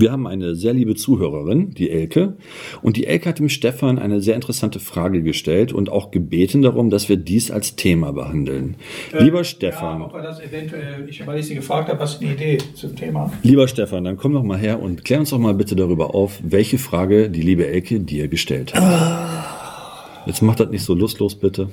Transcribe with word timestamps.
Wir 0.00 0.12
haben 0.12 0.28
eine 0.28 0.54
sehr 0.54 0.74
liebe 0.74 0.94
Zuhörerin, 0.94 1.72
die 1.72 1.90
Elke. 1.90 2.36
Und 2.82 2.96
die 2.96 3.06
Elke 3.06 3.30
hat 3.30 3.40
dem 3.40 3.48
Stefan 3.48 3.98
eine 3.98 4.20
sehr 4.20 4.36
interessante 4.36 4.78
Frage 4.78 5.24
gestellt 5.24 5.72
und 5.72 5.90
auch 5.90 6.12
gebeten 6.12 6.62
darum, 6.62 6.88
dass 6.88 7.08
wir 7.08 7.16
dies 7.16 7.50
als 7.50 7.74
Thema 7.74 8.12
behandeln. 8.12 8.76
Äh, 9.12 9.24
lieber 9.24 9.42
Stefan. 9.42 9.98
Ja, 9.98 10.06
ob 10.06 10.14
wir 10.14 10.22
das 10.22 10.40
eventuell, 10.40 11.08
ich, 11.08 11.26
weil 11.26 11.40
ich 11.40 11.46
Sie 11.46 11.56
gefragt 11.56 11.88
habe, 11.88 11.98
was 11.98 12.14
ist 12.14 12.22
eine 12.22 12.32
Idee 12.32 12.58
zum 12.74 12.94
Thema? 12.94 13.32
Lieber 13.42 13.66
Stefan, 13.66 14.04
dann 14.04 14.16
komm 14.16 14.34
doch 14.34 14.44
mal 14.44 14.56
her 14.56 14.80
und 14.80 15.04
klär 15.04 15.18
uns 15.18 15.30
doch 15.30 15.38
mal 15.40 15.54
bitte 15.54 15.74
darüber 15.74 16.14
auf, 16.14 16.38
welche 16.44 16.78
Frage 16.78 17.28
die 17.28 17.42
liebe 17.42 17.66
Elke 17.66 17.98
dir 17.98 18.28
gestellt 18.28 18.74
hat. 18.74 20.26
Jetzt 20.26 20.42
mach 20.42 20.54
das 20.54 20.70
nicht 20.70 20.84
so 20.84 20.94
lustlos, 20.94 21.34
bitte. 21.34 21.70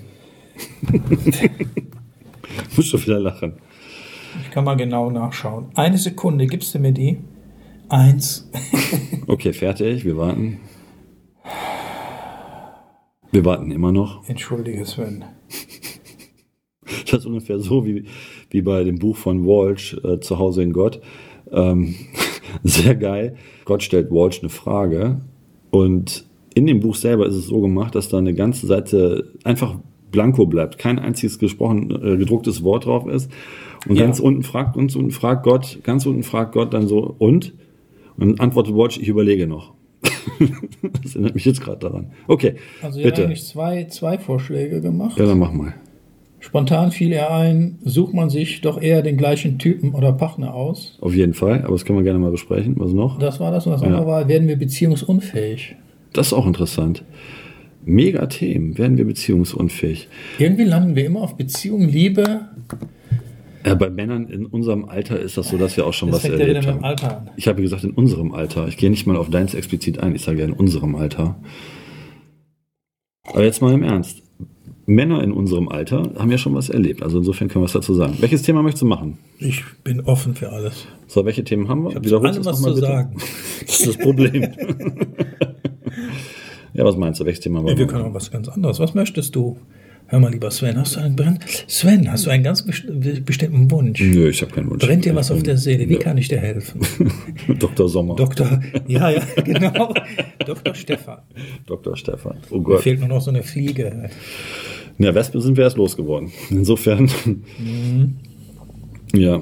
Muss 2.75 2.87
schon 2.87 3.03
wieder 3.03 3.19
lachen. 3.19 3.53
Ich 4.41 4.49
kann 4.49 4.63
mal 4.63 4.75
genau 4.75 5.11
nachschauen. 5.11 5.67
Eine 5.75 5.99
Sekunde, 5.99 6.47
gibst 6.47 6.73
du 6.73 6.79
mir 6.79 6.91
die? 6.91 7.19
Eins. 7.89 8.49
Okay, 9.27 9.53
fertig. 9.53 10.05
Wir 10.05 10.17
warten. 10.17 10.59
Wir 13.31 13.45
warten 13.45 13.71
immer 13.71 13.91
noch. 13.91 14.27
Entschuldige, 14.27 14.85
Sven. 14.85 15.25
Das 17.09 17.21
ist 17.21 17.25
ungefähr 17.25 17.59
so 17.59 17.85
wie, 17.85 18.05
wie 18.49 18.61
bei 18.61 18.83
dem 18.83 18.99
Buch 18.99 19.15
von 19.17 19.45
Walsh, 19.45 19.95
äh, 20.03 20.19
Zu 20.19 20.39
Hause 20.39 20.63
in 20.63 20.73
Gott. 20.73 21.01
Ähm, 21.51 21.95
sehr 22.63 22.95
geil. 22.95 23.35
Gott 23.65 23.83
stellt 23.83 24.11
Walsh 24.11 24.39
eine 24.39 24.49
Frage 24.49 25.21
und 25.71 26.25
in 26.53 26.67
dem 26.67 26.79
Buch 26.79 26.95
selber 26.95 27.25
ist 27.27 27.35
es 27.35 27.47
so 27.47 27.59
gemacht, 27.61 27.95
dass 27.95 28.09
da 28.09 28.17
eine 28.17 28.33
ganze 28.33 28.65
Seite 28.65 29.33
einfach 29.43 29.77
blanko 30.11 30.45
bleibt, 30.45 30.77
kein 30.77 30.99
einziges 30.99 31.37
gesprochen, 31.39 31.91
äh, 31.91 32.17
gedrucktes 32.17 32.63
Wort 32.63 32.85
drauf 32.85 33.07
ist. 33.07 33.29
Und 33.87 33.97
Ja. 33.97 34.05
ganz 34.05 34.19
unten 34.19 34.43
fragt 34.43 34.77
uns 34.77 34.95
unten 34.95 35.11
fragt 35.11 35.43
Gott, 35.43 35.79
ganz 35.83 36.05
unten 36.05 36.23
fragt 36.23 36.53
Gott 36.53 36.73
dann 36.73 36.87
so, 36.87 37.15
und? 37.19 37.53
Und 38.17 38.39
antwortet 38.39 38.75
Walsh, 38.75 38.97
ich 38.99 39.07
überlege 39.07 39.47
noch. 39.47 39.73
das 41.03 41.15
erinnert 41.15 41.35
mich 41.35 41.45
jetzt 41.45 41.61
gerade 41.61 41.79
daran. 41.79 42.07
Okay, 42.27 42.55
Also, 42.81 42.99
ihr 42.99 43.07
habt 43.07 43.19
eigentlich 43.19 43.43
zwei, 43.45 43.85
zwei 43.85 44.17
Vorschläge 44.17 44.81
gemacht. 44.81 45.17
Ja, 45.17 45.25
dann 45.25 45.39
mach 45.39 45.51
mal. 45.51 45.73
Spontan 46.39 46.91
fiel 46.91 47.11
er 47.11 47.33
ein, 47.33 47.79
sucht 47.83 48.13
man 48.13 48.29
sich 48.29 48.61
doch 48.61 48.79
eher 48.79 49.01
den 49.01 49.17
gleichen 49.17 49.57
Typen 49.57 49.93
oder 49.95 50.11
Partner 50.13 50.53
aus. 50.53 50.97
Auf 51.01 51.15
jeden 51.15 51.33
Fall, 51.33 51.63
aber 51.63 51.71
das 51.71 51.85
können 51.85 51.97
wir 51.97 52.03
gerne 52.03 52.19
mal 52.19 52.29
besprechen. 52.31 52.75
Was 52.77 52.91
noch? 52.93 53.17
Das 53.17 53.39
war 53.39 53.51
das 53.51 53.65
und 53.65 53.71
das 53.73 53.81
Ja. 53.81 53.87
andere 53.87 54.05
war, 54.05 54.27
werden 54.27 54.47
wir 54.47 54.55
beziehungsunfähig. 54.55 55.75
Das 56.13 56.27
ist 56.27 56.33
auch 56.33 56.45
interessant. 56.45 57.03
Mega 57.83 58.25
Themen. 58.27 58.77
Werden 58.77 58.97
wir 58.97 59.05
beziehungsunfähig? 59.05 60.07
Irgendwie 60.39 60.63
landen 60.65 60.95
wir 60.95 61.05
immer 61.05 61.21
auf 61.21 61.35
Beziehung, 61.35 61.87
Liebe. 61.87 62.41
Ja, 63.65 63.73
bei 63.73 63.89
Männern 63.89 64.27
in 64.27 64.45
unserem 64.45 64.85
Alter 64.85 65.19
ist 65.19 65.37
das 65.37 65.49
so, 65.49 65.57
dass 65.57 65.75
wir 65.75 65.87
auch 65.87 65.93
schon 65.93 66.11
Das 66.11 66.23
was 66.23 66.29
erlebt 66.29 66.67
haben. 66.67 66.83
Alter. 66.83 67.25
Ich 67.35 67.47
habe 67.47 67.61
gesagt, 67.63 67.83
in 67.83 67.91
unserem 67.91 68.31
Alter. 68.33 68.67
Ich 68.67 68.77
gehe 68.77 68.91
nicht 68.91 69.07
mal 69.07 69.17
auf 69.17 69.29
deins 69.29 69.55
explizit 69.55 69.99
ein. 69.99 70.13
Ich 70.15 70.21
sage 70.21 70.39
ja 70.39 70.45
in 70.45 70.53
unserem 70.53 70.95
Alter. 70.95 71.35
Aber 73.23 73.43
jetzt 73.43 73.61
mal 73.61 73.73
im 73.73 73.81
Ernst. 73.83 74.21
Männer 74.87 75.23
in 75.23 75.31
unserem 75.31 75.67
Alter 75.67 76.11
haben 76.15 76.29
ja 76.29 76.37
schon 76.37 76.53
was 76.53 76.69
erlebt. 76.69 77.01
Also 77.01 77.17
insofern 77.17 77.47
können 77.47 77.63
wir 77.63 77.65
was 77.65 77.73
dazu 77.73 77.95
sagen. 77.95 78.17
Welches 78.19 78.43
Thema 78.43 78.61
möchtest 78.61 78.83
du 78.83 78.85
machen? 78.85 79.17
Ich 79.39 79.63
bin 79.83 80.01
offen 80.01 80.35
für 80.35 80.51
alles. 80.51 80.85
So, 81.07 81.25
welche 81.25 81.43
Themen 81.43 81.67
haben 81.67 81.83
wir? 81.83 81.89
Ich 81.89 81.95
habe 81.95 82.05
Wiederholst 82.05 82.35
allem 82.35 82.43
du 82.43 82.49
es 82.51 82.55
was 82.55 82.61
zu 82.61 82.75
bitte? 82.75 82.85
sagen. 82.85 83.15
Das 83.65 83.79
ist 83.79 83.87
das 83.87 83.97
Problem. 83.97 84.43
ja, 86.73 86.85
was 86.85 86.97
meinst 86.97 87.19
du? 87.19 87.25
Welches 87.25 87.39
Thema 87.39 87.63
wollen 87.63 87.75
Wir 87.79 87.87
können 87.87 88.03
auch 88.05 88.13
was 88.13 88.29
ganz 88.29 88.47
anderes. 88.47 88.79
Was 88.79 88.93
möchtest 88.93 89.35
du? 89.35 89.57
Hör 90.07 90.19
mal, 90.19 90.31
lieber 90.31 90.51
Sven, 90.51 90.77
hast 90.77 90.95
du 90.95 90.99
einen 90.99 91.15
Brenn 91.15 91.39
Sven, 91.67 92.11
hast 92.11 92.25
du 92.25 92.29
einen 92.29 92.43
ganz 92.43 92.63
best- 92.63 92.85
bestimmten 93.25 93.71
Wunsch? 93.71 93.99
Nö, 93.99 94.29
ich 94.29 94.41
habe 94.43 94.51
keinen 94.51 94.69
Wunsch. 94.69 94.85
Brennt 94.85 95.03
dir 95.05 95.15
was 95.15 95.31
auf 95.31 95.41
der 95.41 95.57
Seele? 95.57 95.89
Wie 95.89 95.93
Nö. 95.93 95.99
kann 95.99 96.17
ich 96.17 96.27
dir 96.27 96.37
helfen? 96.39 96.79
Dr. 97.59 97.89
Sommer. 97.89 98.15
Doktor, 98.15 98.61
ja, 98.87 99.09
ja, 99.09 99.21
genau. 99.43 99.93
Dr. 100.45 100.75
Stefan. 100.75 101.19
Dr. 101.65 101.97
Stefan. 101.97 102.37
Oh 102.51 102.57
Mir 102.57 102.63
Gott. 102.63 102.81
fehlt 102.83 102.99
nur 102.99 103.09
noch 103.09 103.21
so 103.21 103.31
eine 103.31 103.41
Fliege. 103.41 104.09
Ja, 104.99 105.15
Wespen 105.15 105.41
sind 105.41 105.57
wir 105.57 105.63
erst 105.63 105.77
losgeworden. 105.77 106.31
Insofern. 106.51 107.09
Mhm. 107.57 108.15
Ja. 109.13 109.41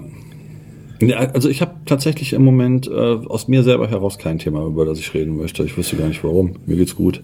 Ja, 1.01 1.17
Also 1.17 1.49
ich 1.49 1.61
habe 1.61 1.73
tatsächlich 1.85 2.31
im 2.31 2.43
Moment 2.45 2.87
äh, 2.87 2.91
aus 2.91 3.49
mir 3.49 3.63
selber 3.63 3.89
heraus 3.89 4.17
kein 4.17 4.39
Thema, 4.39 4.65
über 4.65 4.85
das 4.85 4.99
ich 4.99 5.13
reden 5.13 5.35
möchte. 5.35 5.63
Ich 5.63 5.77
wüsste 5.77 5.97
gar 5.97 6.07
nicht 6.07 6.23
warum. 6.23 6.53
Mir 6.65 6.77
geht's 6.77 6.95
gut. 6.95 7.21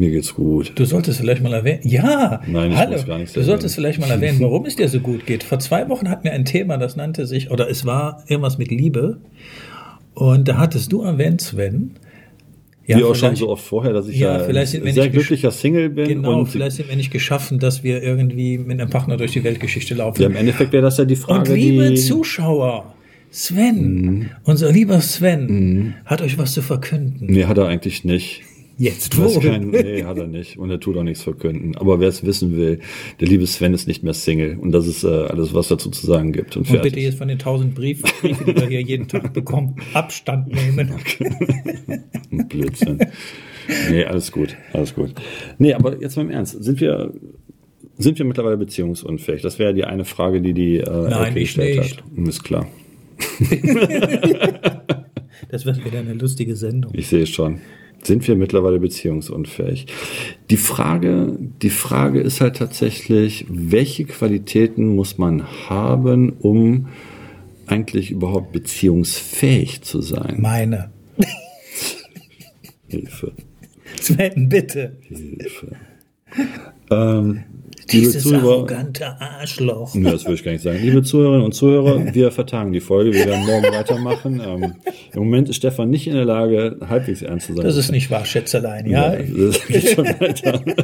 Mir 0.00 0.10
geht's 0.10 0.34
gut. 0.34 0.72
Du 0.76 0.84
solltest 0.86 1.20
vielleicht 1.20 1.42
mal 1.42 1.52
erwähnen. 1.52 1.80
Ja, 1.84 2.40
Nein, 2.46 2.70
ich 2.72 2.76
hallo. 2.78 2.92
muss 2.92 3.06
gar 3.06 3.18
nichts 3.18 3.34
du 3.34 3.42
solltest 3.42 3.76
erwähnen. 3.76 3.94
vielleicht 3.94 4.00
mal 4.00 4.10
erwähnen, 4.14 4.40
warum 4.40 4.64
es 4.64 4.74
dir 4.76 4.88
so 4.88 4.98
gut 5.00 5.26
geht. 5.26 5.42
Vor 5.42 5.58
zwei 5.58 5.88
Wochen 5.90 6.08
hatten 6.08 6.24
wir 6.24 6.32
ein 6.32 6.46
Thema, 6.46 6.78
das 6.78 6.96
nannte 6.96 7.26
sich, 7.26 7.50
oder 7.50 7.68
es 7.68 7.84
war 7.84 8.24
irgendwas 8.28 8.56
mit 8.56 8.70
Liebe. 8.70 9.18
Und 10.14 10.48
da 10.48 10.56
hattest 10.56 10.90
du 10.92 11.02
erwähnt, 11.02 11.42
Sven. 11.42 11.90
Ja, 12.86 12.96
Wie 12.98 13.04
auch 13.04 13.14
schon 13.14 13.36
so 13.36 13.50
oft 13.50 13.62
vorher, 13.64 13.92
dass 13.92 14.08
ich 14.08 14.18
Ja, 14.18 14.38
ja, 14.38 14.44
vielleicht 14.44 14.72
sind 14.72 14.86
ein 14.86 14.94
sehr 14.94 15.10
glücklicher 15.10 15.50
Single 15.50 15.90
bin. 15.90 16.08
Genau, 16.08 16.40
und 16.40 16.46
vielleicht 16.46 16.76
sind 16.76 16.88
wir 16.88 16.96
nicht 16.96 17.10
geschaffen, 17.12 17.58
dass 17.58 17.84
wir 17.84 18.02
irgendwie 18.02 18.56
mit 18.58 18.80
einem 18.80 18.88
Partner 18.90 19.16
durch 19.18 19.32
die 19.32 19.44
Weltgeschichte 19.44 19.94
laufen. 19.94 20.22
ja, 20.22 20.28
im 20.28 20.34
Endeffekt 20.36 20.72
wäre 20.72 20.82
das 20.82 20.96
ja 20.96 21.04
die 21.04 21.14
Frage, 21.14 21.52
Und 21.52 21.58
liebe. 21.58 21.94
Zuschauer, 21.94 22.94
Sven, 23.30 23.76
Mhm. 24.00 24.30
unser 24.44 24.72
lieber 24.72 25.00
Sven, 25.02 25.94
hat 26.06 26.22
euch 26.22 26.38
was 26.38 26.52
zu 26.54 26.62
verkünden. 26.62 27.26
Nee, 27.28 27.44
hat 27.44 27.58
er 27.58 27.66
eigentlich 27.68 28.02
nicht. 28.04 28.42
Jetzt 28.80 29.18
wohl. 29.18 29.42
kein, 29.42 29.68
nee, 29.68 30.04
hat 30.04 30.16
er 30.16 30.26
nicht. 30.26 30.56
Und 30.56 30.70
er 30.70 30.80
tut 30.80 30.96
auch 30.96 31.02
nichts 31.02 31.22
verkünden. 31.22 31.76
Aber 31.76 32.00
wer 32.00 32.08
es 32.08 32.24
wissen 32.24 32.56
will, 32.56 32.80
der 33.20 33.28
liebe 33.28 33.46
Sven 33.46 33.74
ist 33.74 33.86
nicht 33.86 34.02
mehr 34.02 34.14
Single. 34.14 34.56
Und 34.56 34.72
das 34.72 34.86
ist 34.86 35.04
äh, 35.04 35.08
alles, 35.08 35.52
was 35.52 35.68
dazu 35.68 35.90
zu 35.90 36.06
sagen 36.06 36.32
gibt. 36.32 36.56
Und, 36.56 36.70
Und 36.70 36.80
bitte 36.80 36.98
jetzt 36.98 37.18
von 37.18 37.28
den 37.28 37.38
tausend 37.38 37.74
Briefen, 37.74 38.08
die 38.22 38.56
wir 38.56 38.68
hier 38.68 38.80
jeden 38.80 39.06
Tag 39.06 39.34
bekommen, 39.34 39.76
Abstand 39.92 40.48
nehmen. 40.48 40.94
Blödsinn. 42.48 43.00
Nee, 43.90 44.04
alles 44.04 44.32
gut, 44.32 44.56
alles 44.72 44.94
gut. 44.94 45.12
Nee, 45.58 45.74
aber 45.74 46.00
jetzt 46.00 46.16
mal 46.16 46.22
im 46.22 46.30
Ernst. 46.30 46.64
Sind 46.64 46.80
wir, 46.80 47.12
sind 47.98 48.18
wir 48.18 48.24
mittlerweile 48.24 48.56
beziehungsunfähig? 48.56 49.42
Das 49.42 49.58
wäre 49.58 49.74
die 49.74 49.84
eine 49.84 50.06
Frage, 50.06 50.40
die 50.40 50.54
die 50.54 50.78
äh, 50.78 51.08
Nein, 51.10 51.34
gestellt 51.34 51.80
nicht. 51.80 52.02
hat. 52.02 52.28
Ist 52.28 52.44
klar. 52.44 52.66
Das 55.50 55.64
wird 55.66 55.84
wieder 55.84 55.98
eine 55.98 56.12
lustige 56.14 56.54
Sendung. 56.54 56.92
Ich 56.94 57.08
sehe 57.08 57.22
es 57.22 57.30
schon. 57.30 57.60
Sind 58.02 58.26
wir 58.26 58.36
mittlerweile 58.36 58.78
beziehungsunfähig? 58.78 59.86
Die 60.48 60.56
Frage, 60.56 61.36
die 61.38 61.70
Frage 61.70 62.20
ist 62.20 62.40
halt 62.40 62.56
tatsächlich, 62.56 63.46
welche 63.48 64.04
Qualitäten 64.04 64.94
muss 64.94 65.18
man 65.18 65.44
haben, 65.68 66.30
um 66.40 66.88
eigentlich 67.66 68.10
überhaupt 68.10 68.52
beziehungsfähig 68.52 69.82
zu 69.82 70.00
sein? 70.00 70.36
Meine. 70.40 70.90
Hilfe, 72.88 73.32
Sven, 74.00 74.48
bitte. 74.48 74.96
Hilfe. 75.02 75.76
Ähm, 76.90 77.44
liebe 77.92 78.06
Dieses 78.06 78.22
Zuhörer, 78.22 78.52
arrogante 78.52 79.20
Arschloch. 79.20 79.94
Nee, 79.94 80.10
das 80.10 80.24
würde 80.24 80.34
ich 80.34 80.44
gar 80.44 80.52
nicht 80.52 80.62
sagen. 80.62 80.78
Liebe 80.80 81.02
Zuhörerinnen 81.02 81.44
und 81.44 81.52
Zuhörer, 81.52 82.04
wir 82.14 82.30
vertagen 82.30 82.72
die 82.72 82.80
Folge. 82.80 83.12
Wir 83.12 83.26
werden 83.26 83.46
morgen 83.46 83.72
weitermachen. 83.74 84.40
Ähm, 84.44 84.74
Im 85.12 85.18
Moment 85.18 85.48
ist 85.48 85.56
Stefan 85.56 85.90
nicht 85.90 86.06
in 86.06 86.14
der 86.14 86.24
Lage, 86.24 86.76
halbwegs 86.88 87.22
ernst 87.22 87.46
zu 87.46 87.54
sein. 87.54 87.64
Das 87.64 87.76
ist 87.76 87.90
nicht 87.90 88.10
wahr, 88.10 88.24
Schätzelein, 88.24 88.88
ja? 88.88 89.16
das 89.16 89.66
geht 89.66 89.88
schon 89.90 90.06
weiter. 90.06 90.62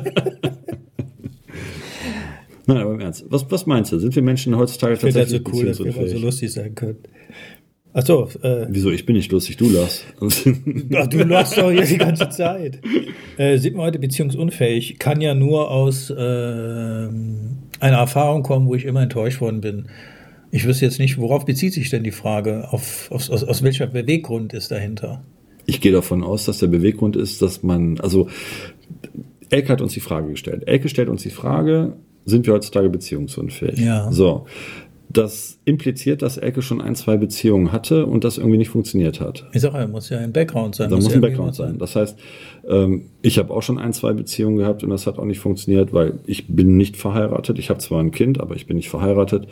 Nein, 2.66 2.78
aber 2.78 2.94
im 2.94 3.00
Ernst. 3.00 3.24
Was, 3.28 3.48
was 3.48 3.66
meinst 3.66 3.92
du? 3.92 3.98
Sind 3.98 4.14
wir 4.16 4.22
Menschen 4.22 4.56
heutzutage 4.56 4.94
Ich 4.94 5.00
finde 5.00 5.20
das 5.20 5.30
so 5.30 5.38
tatsächlich 5.38 5.62
cool, 5.62 5.88
dass 5.88 5.98
wir 5.98 6.08
so 6.08 6.18
lustig 6.18 6.52
sein 6.52 6.74
können. 6.74 6.98
Achso, 7.96 8.28
äh, 8.42 8.66
Wieso? 8.68 8.90
Ich 8.90 9.06
bin 9.06 9.16
nicht 9.16 9.32
lustig, 9.32 9.56
du 9.56 9.70
Lars. 9.70 10.04
ach, 10.20 11.06
du 11.06 11.22
lachst 11.24 11.56
doch 11.56 11.70
hier 11.70 11.86
die 11.86 11.96
ganze 11.96 12.28
Zeit. 12.28 12.80
Äh, 13.38 13.58
sind 13.58 13.76
wir 13.76 13.82
heute 13.82 13.98
beziehungsunfähig? 13.98 14.98
Kann 14.98 15.20
ja 15.20 15.34
nur 15.34 15.70
aus 15.70 16.10
ähm, 16.10 17.58
einer 17.80 17.98
Erfahrung 17.98 18.42
kommen, 18.42 18.66
wo 18.66 18.74
ich 18.74 18.86
immer 18.86 19.02
enttäuscht 19.02 19.42
worden 19.42 19.60
bin. 19.60 19.88
Ich 20.50 20.66
wüsste 20.66 20.86
jetzt 20.86 20.98
nicht, 20.98 21.18
worauf 21.18 21.44
bezieht 21.44 21.74
sich 21.74 21.90
denn 21.90 22.02
die 22.02 22.12
Frage? 22.12 22.72
Auf, 22.72 23.10
auf, 23.12 23.28
aus, 23.28 23.44
aus 23.44 23.62
welcher 23.62 23.88
Beweggrund 23.88 24.54
ist 24.54 24.70
dahinter? 24.70 25.22
Ich 25.66 25.82
gehe 25.82 25.92
davon 25.92 26.24
aus, 26.24 26.46
dass 26.46 26.60
der 26.60 26.68
Beweggrund 26.68 27.14
ist, 27.14 27.42
dass 27.42 27.62
man, 27.62 28.00
also 28.00 28.30
Elke 29.50 29.68
hat 29.68 29.82
uns 29.82 29.92
die 29.92 30.00
Frage 30.00 30.30
gestellt. 30.30 30.62
Elke 30.66 30.88
stellt 30.88 31.10
uns 31.10 31.22
die 31.22 31.28
Frage, 31.28 31.92
sind 32.24 32.46
wir 32.46 32.54
heutzutage 32.54 32.88
beziehungsunfähig? 32.88 33.78
Ja. 33.78 34.10
So. 34.10 34.46
Das 35.08 35.58
impliziert, 35.64 36.22
dass 36.22 36.36
Elke 36.36 36.62
schon 36.62 36.80
ein, 36.80 36.96
zwei 36.96 37.16
Beziehungen 37.16 37.72
hatte 37.72 38.06
und 38.06 38.24
das 38.24 38.38
irgendwie 38.38 38.58
nicht 38.58 38.70
funktioniert 38.70 39.20
hat. 39.20 39.46
Ich 39.52 39.62
sage, 39.62 39.78
ja, 39.78 39.86
muss 39.86 40.08
ja 40.08 40.18
ein 40.18 40.32
Background 40.32 40.74
sein. 40.74 40.90
Da 40.90 40.96
muss 40.96 41.06
ein 41.06 41.12
irgendwie 41.12 41.28
Background 41.28 41.50
was 41.50 41.56
sein. 41.56 41.78
Das 41.78 41.96
heißt, 41.96 42.18
ähm, 42.68 43.06
ich 43.22 43.38
habe 43.38 43.52
auch 43.52 43.62
schon 43.62 43.78
ein, 43.78 43.92
zwei 43.92 44.12
Beziehungen 44.12 44.56
gehabt 44.56 44.82
und 44.82 44.90
das 44.90 45.06
hat 45.06 45.18
auch 45.18 45.24
nicht 45.24 45.38
funktioniert, 45.38 45.92
weil 45.92 46.18
ich 46.26 46.48
bin 46.48 46.76
nicht 46.76 46.96
verheiratet. 46.96 47.58
Ich 47.58 47.70
habe 47.70 47.78
zwar 47.78 48.00
ein 48.02 48.10
Kind, 48.10 48.40
aber 48.40 48.56
ich 48.56 48.66
bin 48.66 48.76
nicht 48.76 48.88
verheiratet. 48.88 49.46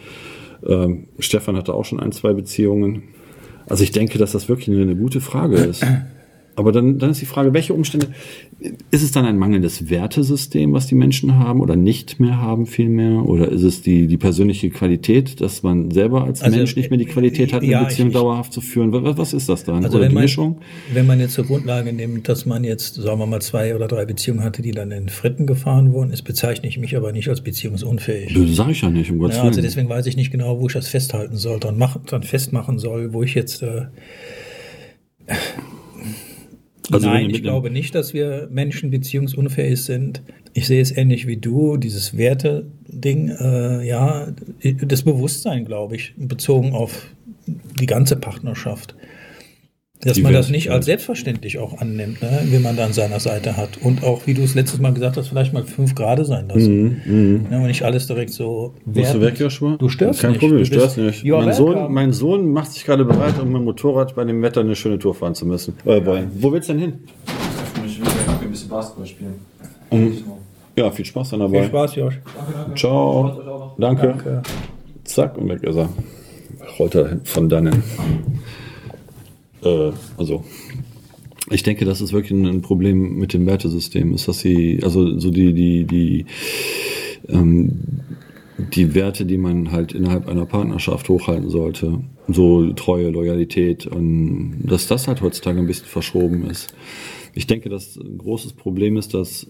Ähm, 0.67 1.09
Stefan 1.19 1.56
hatte 1.56 1.75
auch 1.75 1.85
schon 1.85 2.01
ein, 2.01 2.12
zwei 2.12 2.33
Beziehungen. 2.33 3.05
Also 3.67 3.85
ich 3.85 3.93
denke, 3.93 4.19
dass 4.19 4.33
das 4.33 4.49
wirklich 4.49 4.69
eine, 4.69 4.83
eine 4.83 4.97
gute 4.97 5.21
Frage 5.21 5.56
ist. 5.56 5.85
Aber 6.56 6.71
dann, 6.71 6.99
dann 6.99 7.11
ist 7.11 7.21
die 7.21 7.27
Frage, 7.27 7.53
welche 7.53 7.75
Umstände, 7.75 8.09
ist 8.91 9.03
es 9.03 9.11
dann 9.11 9.25
ein 9.27 9.37
mangelndes 9.39 9.91
Wertesystem, 9.91 10.73
was 10.73 10.87
die 10.87 10.95
Menschen 10.95 11.37
haben 11.39 11.61
oder 11.61 11.75
nicht 11.75 12.21
mehr 12.21 12.41
haben 12.41 12.67
vielmehr? 12.67 13.27
Oder 13.27 13.49
ist 13.51 13.62
es 13.65 13.83
die, 13.83 14.06
die 14.06 14.17
persönliche 14.17 14.71
Qualität, 14.71 15.41
dass 15.41 15.62
man 15.65 15.91
selber 15.91 16.25
als 16.25 16.43
Also, 16.43 16.56
Mensch 16.56 16.77
nicht 16.77 16.91
mehr 16.91 16.99
die 16.99 17.06
Qualität 17.06 17.53
hat, 17.53 17.62
eine 17.62 17.73
ja, 17.73 17.83
Beziehung 17.83 18.09
ich- 18.09 18.15
dauerhaft 18.15 18.53
zu 18.53 18.61
führen? 18.61 18.93
Was, 18.93 19.17
was 19.19 19.33
ist 19.35 19.49
das 19.49 19.65
dann? 19.65 19.85
Also 19.85 19.97
oder 19.97 20.05
wenn 20.05 20.11
die 20.11 20.15
man, 20.15 20.23
Mischung? 20.25 20.59
wenn 20.93 21.06
man 21.06 21.19
jetzt 21.19 21.33
zur 21.35 21.45
Grundlage 21.45 21.93
nimmt, 21.93 22.29
dass 22.29 22.47
man 22.47 22.62
jetzt, 22.62 22.95
sagen 22.95 23.19
wir 23.19 23.27
mal, 23.27 23.43
zwei 23.43 23.75
oder 23.75 23.89
drei 23.89 24.05
Beziehungen 24.05 24.45
hatte, 24.45 24.62
die 24.62 24.71
dann 24.71 24.93
in 24.93 25.09
Fritten 25.09 25.47
gefahren 25.47 25.93
wurden, 25.93 26.12
ist, 26.12 26.23
bezeichne 26.23 26.69
ich 26.69 26.79
mich 26.79 26.97
aber 26.97 27.11
nicht 27.12 27.29
als 27.29 27.41
beziehungsunfähig. 27.41 28.33
Das 28.33 28.55
sage 28.56 28.71
ich 28.73 28.81
ja 28.81 28.91
nicht, 28.91 29.11
um 29.11 29.19
Gottes 29.19 29.39
Ja, 29.39 29.43
also 29.43 29.56
Willen. 29.56 29.65
deswegen 29.67 29.89
weiß 29.89 30.06
ich 30.06 30.17
nicht 30.17 30.31
genau, 30.31 30.61
wo 30.61 30.67
ich 30.69 30.73
das 30.75 30.87
festhalten 30.87 31.37
soll, 31.37 31.59
dann, 31.59 31.77
mach, 31.79 31.97
dann 32.06 32.23
festmachen 32.23 32.79
soll, 32.79 33.12
wo 33.12 33.23
ich 33.25 33.35
jetzt. 33.35 33.62
Äh, 33.62 33.87
Also 36.90 37.08
Nein, 37.08 37.31
ich 37.31 37.42
glaube 37.42 37.70
nicht, 37.70 37.94
dass 37.94 38.12
wir 38.12 38.48
Menschen 38.50 38.90
beziehungsunfähig 38.90 39.82
sind. 39.82 40.22
Ich 40.52 40.66
sehe 40.66 40.82
es 40.82 40.96
ähnlich 40.96 41.26
wie 41.26 41.38
du, 41.38 41.76
dieses 41.76 42.16
Werte-Ding, 42.16 43.31
äh, 43.31 43.86
ja, 43.86 44.28
das 44.82 45.02
Bewusstsein, 45.02 45.64
glaube 45.64 45.96
ich, 45.96 46.14
bezogen 46.16 46.72
auf 46.72 47.06
die 47.46 47.86
ganze 47.86 48.16
Partnerschaft. 48.16 48.94
Dass 50.05 50.19
man 50.19 50.33
das 50.33 50.51
nicht 50.51 50.67
ja. 50.67 50.73
als 50.73 50.87
selbstverständlich 50.87 51.59
auch 51.59 51.79
annimmt, 51.81 52.23
ne, 52.23 52.41
wenn 52.51 52.62
man 52.62 52.77
da 52.77 52.85
an 52.85 52.93
seiner 52.93 53.21
Seite 53.21 53.56
hat. 53.56 53.79
Und 53.81 54.03
auch, 54.05 54.27
wie 54.27 54.35
du 54.35 54.43
es 54.43 54.55
letztes 54.55 54.81
Mal 54.81 54.93
gesagt 54.93 55.17
hast, 55.17 55.29
vielleicht 55.29 55.53
mal 55.53 55.65
fünf 55.65 55.95
Grade 55.95 56.25
sein 56.25 56.49
lassen. 56.49 57.47
Ja, 57.51 57.59
und 57.59 57.67
nicht 57.67 57.83
alles 57.83 58.06
direkt 58.06 58.31
so 58.31 58.55
Mhm, 58.85 58.93
Bist 58.93 59.15
du 59.15 59.21
weg, 59.21 59.39
Joshua? 59.39 59.77
Du 59.79 59.89
störst 59.89 60.21
Kein 60.21 60.33
nicht. 60.33 60.41
Problem, 60.41 60.59
du 60.59 60.67
störst 60.67 60.99
nicht. 60.99 61.25
Mein 61.25 61.53
Sohn, 61.53 61.93
mein 61.93 62.12
Sohn 62.12 62.53
macht 62.53 62.73
sich 62.73 62.85
gerade 62.85 63.05
bereit, 63.05 63.35
um 63.41 63.49
mit 63.49 63.56
dem 63.56 63.65
Motorrad 63.65 64.15
bei 64.15 64.25
dem 64.25 64.43
Wetter 64.43 64.61
eine 64.61 64.77
schöne 64.77 64.99
Tour 64.99 65.15
fahren 65.15 65.35
zu 65.35 65.47
müssen. 65.47 65.75
Äh, 65.85 66.05
wollen. 66.05 66.31
Wo 66.39 66.53
willst 66.53 66.69
du 66.69 66.75
denn 66.75 66.83
hin? 66.83 66.93
Ich 67.87 68.01
will 68.01 68.06
ein 68.43 68.51
bisschen 68.51 68.69
Basketball 68.69 69.06
spielen. 69.06 69.35
Ja, 70.77 70.91
viel 70.91 71.05
Spaß 71.05 71.31
dann 71.31 71.41
Viel 71.41 71.53
dabei. 71.53 71.67
Spaß, 71.69 71.95
Josh. 71.97 72.21
Ciao. 72.75 73.75
Danke. 73.79 74.09
Danke. 74.09 74.43
Zack, 75.05 75.39
und 75.39 75.49
weg 75.49 75.62
ist 75.62 75.77
er. 75.77 75.89
Rollt 76.79 76.95
er 76.95 77.21
von 77.25 77.49
dannen. 77.49 77.83
Äh, 79.64 79.93
also. 80.16 80.44
Ich 81.50 81.62
denke, 81.62 81.84
das 81.84 82.00
ist 82.00 82.12
wirklich 82.14 82.31
ein 82.31 82.62
Problem 82.62 83.19
mit 83.19 83.34
dem 83.34 83.44
Wertesystem, 83.44 84.14
ist, 84.14 84.26
dass 84.28 84.38
sie, 84.38 84.81
also 84.82 85.19
so 85.19 85.31
die, 85.31 85.52
die, 85.52 85.84
die, 85.84 86.25
ähm, 87.28 87.81
die 88.56 88.94
Werte, 88.94 89.26
die 89.26 89.37
man 89.37 89.70
halt 89.70 89.93
innerhalb 89.93 90.26
einer 90.26 90.46
Partnerschaft 90.46 91.08
hochhalten 91.11 91.50
sollte, 91.50 92.00
so 92.28 92.72
Treue, 92.72 93.11
Loyalität, 93.11 93.87
und 93.87 94.62
dass 94.64 94.87
das 94.87 95.06
halt 95.06 95.20
heutzutage 95.20 95.58
ein 95.58 95.67
bisschen 95.67 95.87
verschoben 95.87 96.46
ist. 96.49 96.75
Ich 97.34 97.46
denke, 97.46 97.69
dass 97.69 97.96
ein 97.96 98.17
großes 98.17 98.55
Problem 98.55 98.96
ist, 98.96 99.12
dass 99.12 99.46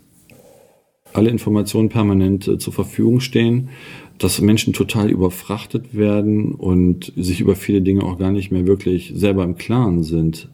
alle 1.12 1.30
Informationen 1.30 1.90
permanent 1.90 2.48
äh, 2.48 2.58
zur 2.58 2.72
Verfügung 2.72 3.20
stehen, 3.20 3.70
dass 4.18 4.40
Menschen 4.40 4.72
total 4.72 5.10
überfrachtet 5.10 5.94
werden 5.96 6.52
und 6.52 7.12
sich 7.16 7.40
über 7.40 7.56
viele 7.56 7.82
Dinge 7.82 8.02
auch 8.04 8.18
gar 8.18 8.30
nicht 8.32 8.50
mehr 8.50 8.66
wirklich 8.66 9.12
selber 9.16 9.44
im 9.44 9.56
Klaren 9.56 10.02
sind. 10.02 10.48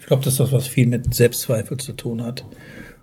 Ich 0.00 0.06
glaube, 0.06 0.24
dass 0.24 0.36
das 0.36 0.52
was 0.52 0.66
viel 0.66 0.86
mit 0.86 1.14
Selbstzweifel 1.14 1.76
zu 1.78 1.92
tun 1.92 2.22
hat. 2.22 2.44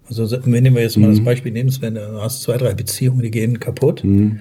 Also 0.08 0.30
wenn 0.46 0.74
wir 0.76 0.82
jetzt 0.82 0.98
mal 0.98 1.08
Mhm. 1.08 1.16
das 1.16 1.24
Beispiel 1.24 1.52
nehmen, 1.52 1.70
Sven, 1.70 1.96
du 1.96 2.22
hast 2.22 2.42
zwei, 2.44 2.58
drei 2.58 2.74
Beziehungen, 2.74 3.22
die 3.22 3.32
gehen 3.32 3.60
kaputt. 3.60 4.04
Mhm. 4.04 4.40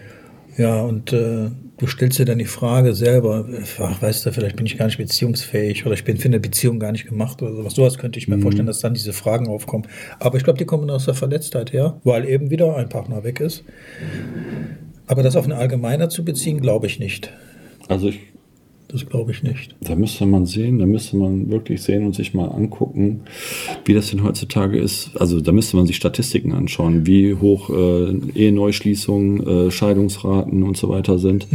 Ja, 0.56 0.80
und 0.82 1.12
äh, 1.12 1.50
du 1.76 1.86
stellst 1.86 2.18
dir 2.18 2.24
dann 2.24 2.38
die 2.38 2.44
Frage 2.46 2.92
selber, 2.94 3.46
ach, 3.78 4.02
weißt 4.02 4.26
du, 4.26 4.32
vielleicht 4.32 4.56
bin 4.56 4.66
ich 4.66 4.76
gar 4.76 4.86
nicht 4.86 4.98
beziehungsfähig 4.98 5.86
oder 5.86 5.94
ich 5.94 6.02
bin 6.04 6.16
für 6.16 6.26
eine 6.26 6.40
Beziehung 6.40 6.80
gar 6.80 6.90
nicht 6.90 7.06
gemacht 7.06 7.40
oder 7.42 7.54
sowas. 7.54 7.74
Sowas 7.74 7.96
könnte 7.98 8.18
ich 8.18 8.26
Mhm. 8.26 8.36
mir 8.36 8.42
vorstellen, 8.42 8.66
dass 8.66 8.80
dann 8.80 8.92
diese 8.94 9.12
Fragen 9.12 9.46
aufkommen. 9.46 9.86
Aber 10.18 10.36
ich 10.36 10.42
glaube, 10.42 10.58
die 10.58 10.64
kommen 10.64 10.90
aus 10.90 11.04
der 11.04 11.14
Verletztheit 11.14 11.72
her, 11.72 12.00
weil 12.02 12.28
eben 12.28 12.50
wieder 12.50 12.74
ein 12.76 12.88
Partner 12.88 13.22
weg 13.22 13.38
ist. 13.38 13.62
Aber 15.08 15.22
das 15.22 15.36
auf 15.36 15.44
eine 15.46 15.56
Allgemeiner 15.56 16.08
zu 16.08 16.24
beziehen, 16.24 16.60
glaube 16.60 16.86
ich 16.86 16.98
nicht. 16.98 17.32
Also 17.88 18.08
ich, 18.08 18.20
Das 18.90 19.04
glaube 19.06 19.32
ich 19.32 19.42
nicht. 19.42 19.76
da 19.82 19.94
müsste 19.96 20.24
man 20.24 20.46
sehen, 20.46 20.78
da 20.78 20.86
müsste 20.86 21.18
man 21.18 21.50
wirklich 21.50 21.82
sehen 21.82 22.06
und 22.06 22.14
sich 22.14 22.32
mal 22.32 22.46
angucken, 22.46 23.20
wie 23.84 23.92
das 23.92 24.10
denn 24.10 24.22
heutzutage 24.24 24.78
ist. 24.78 25.10
Also 25.14 25.42
da 25.42 25.52
müsste 25.52 25.76
man 25.76 25.86
sich 25.86 25.96
Statistiken 25.96 26.52
anschauen, 26.52 27.06
wie 27.06 27.34
hoch 27.34 27.68
äh, 27.68 28.14
Eheneuschließungen, 28.34 29.46
äh, 29.46 29.70
Scheidungsraten 29.70 30.62
und 30.62 30.76
so 30.78 30.88
weiter 30.88 31.18
sind. 31.18 31.46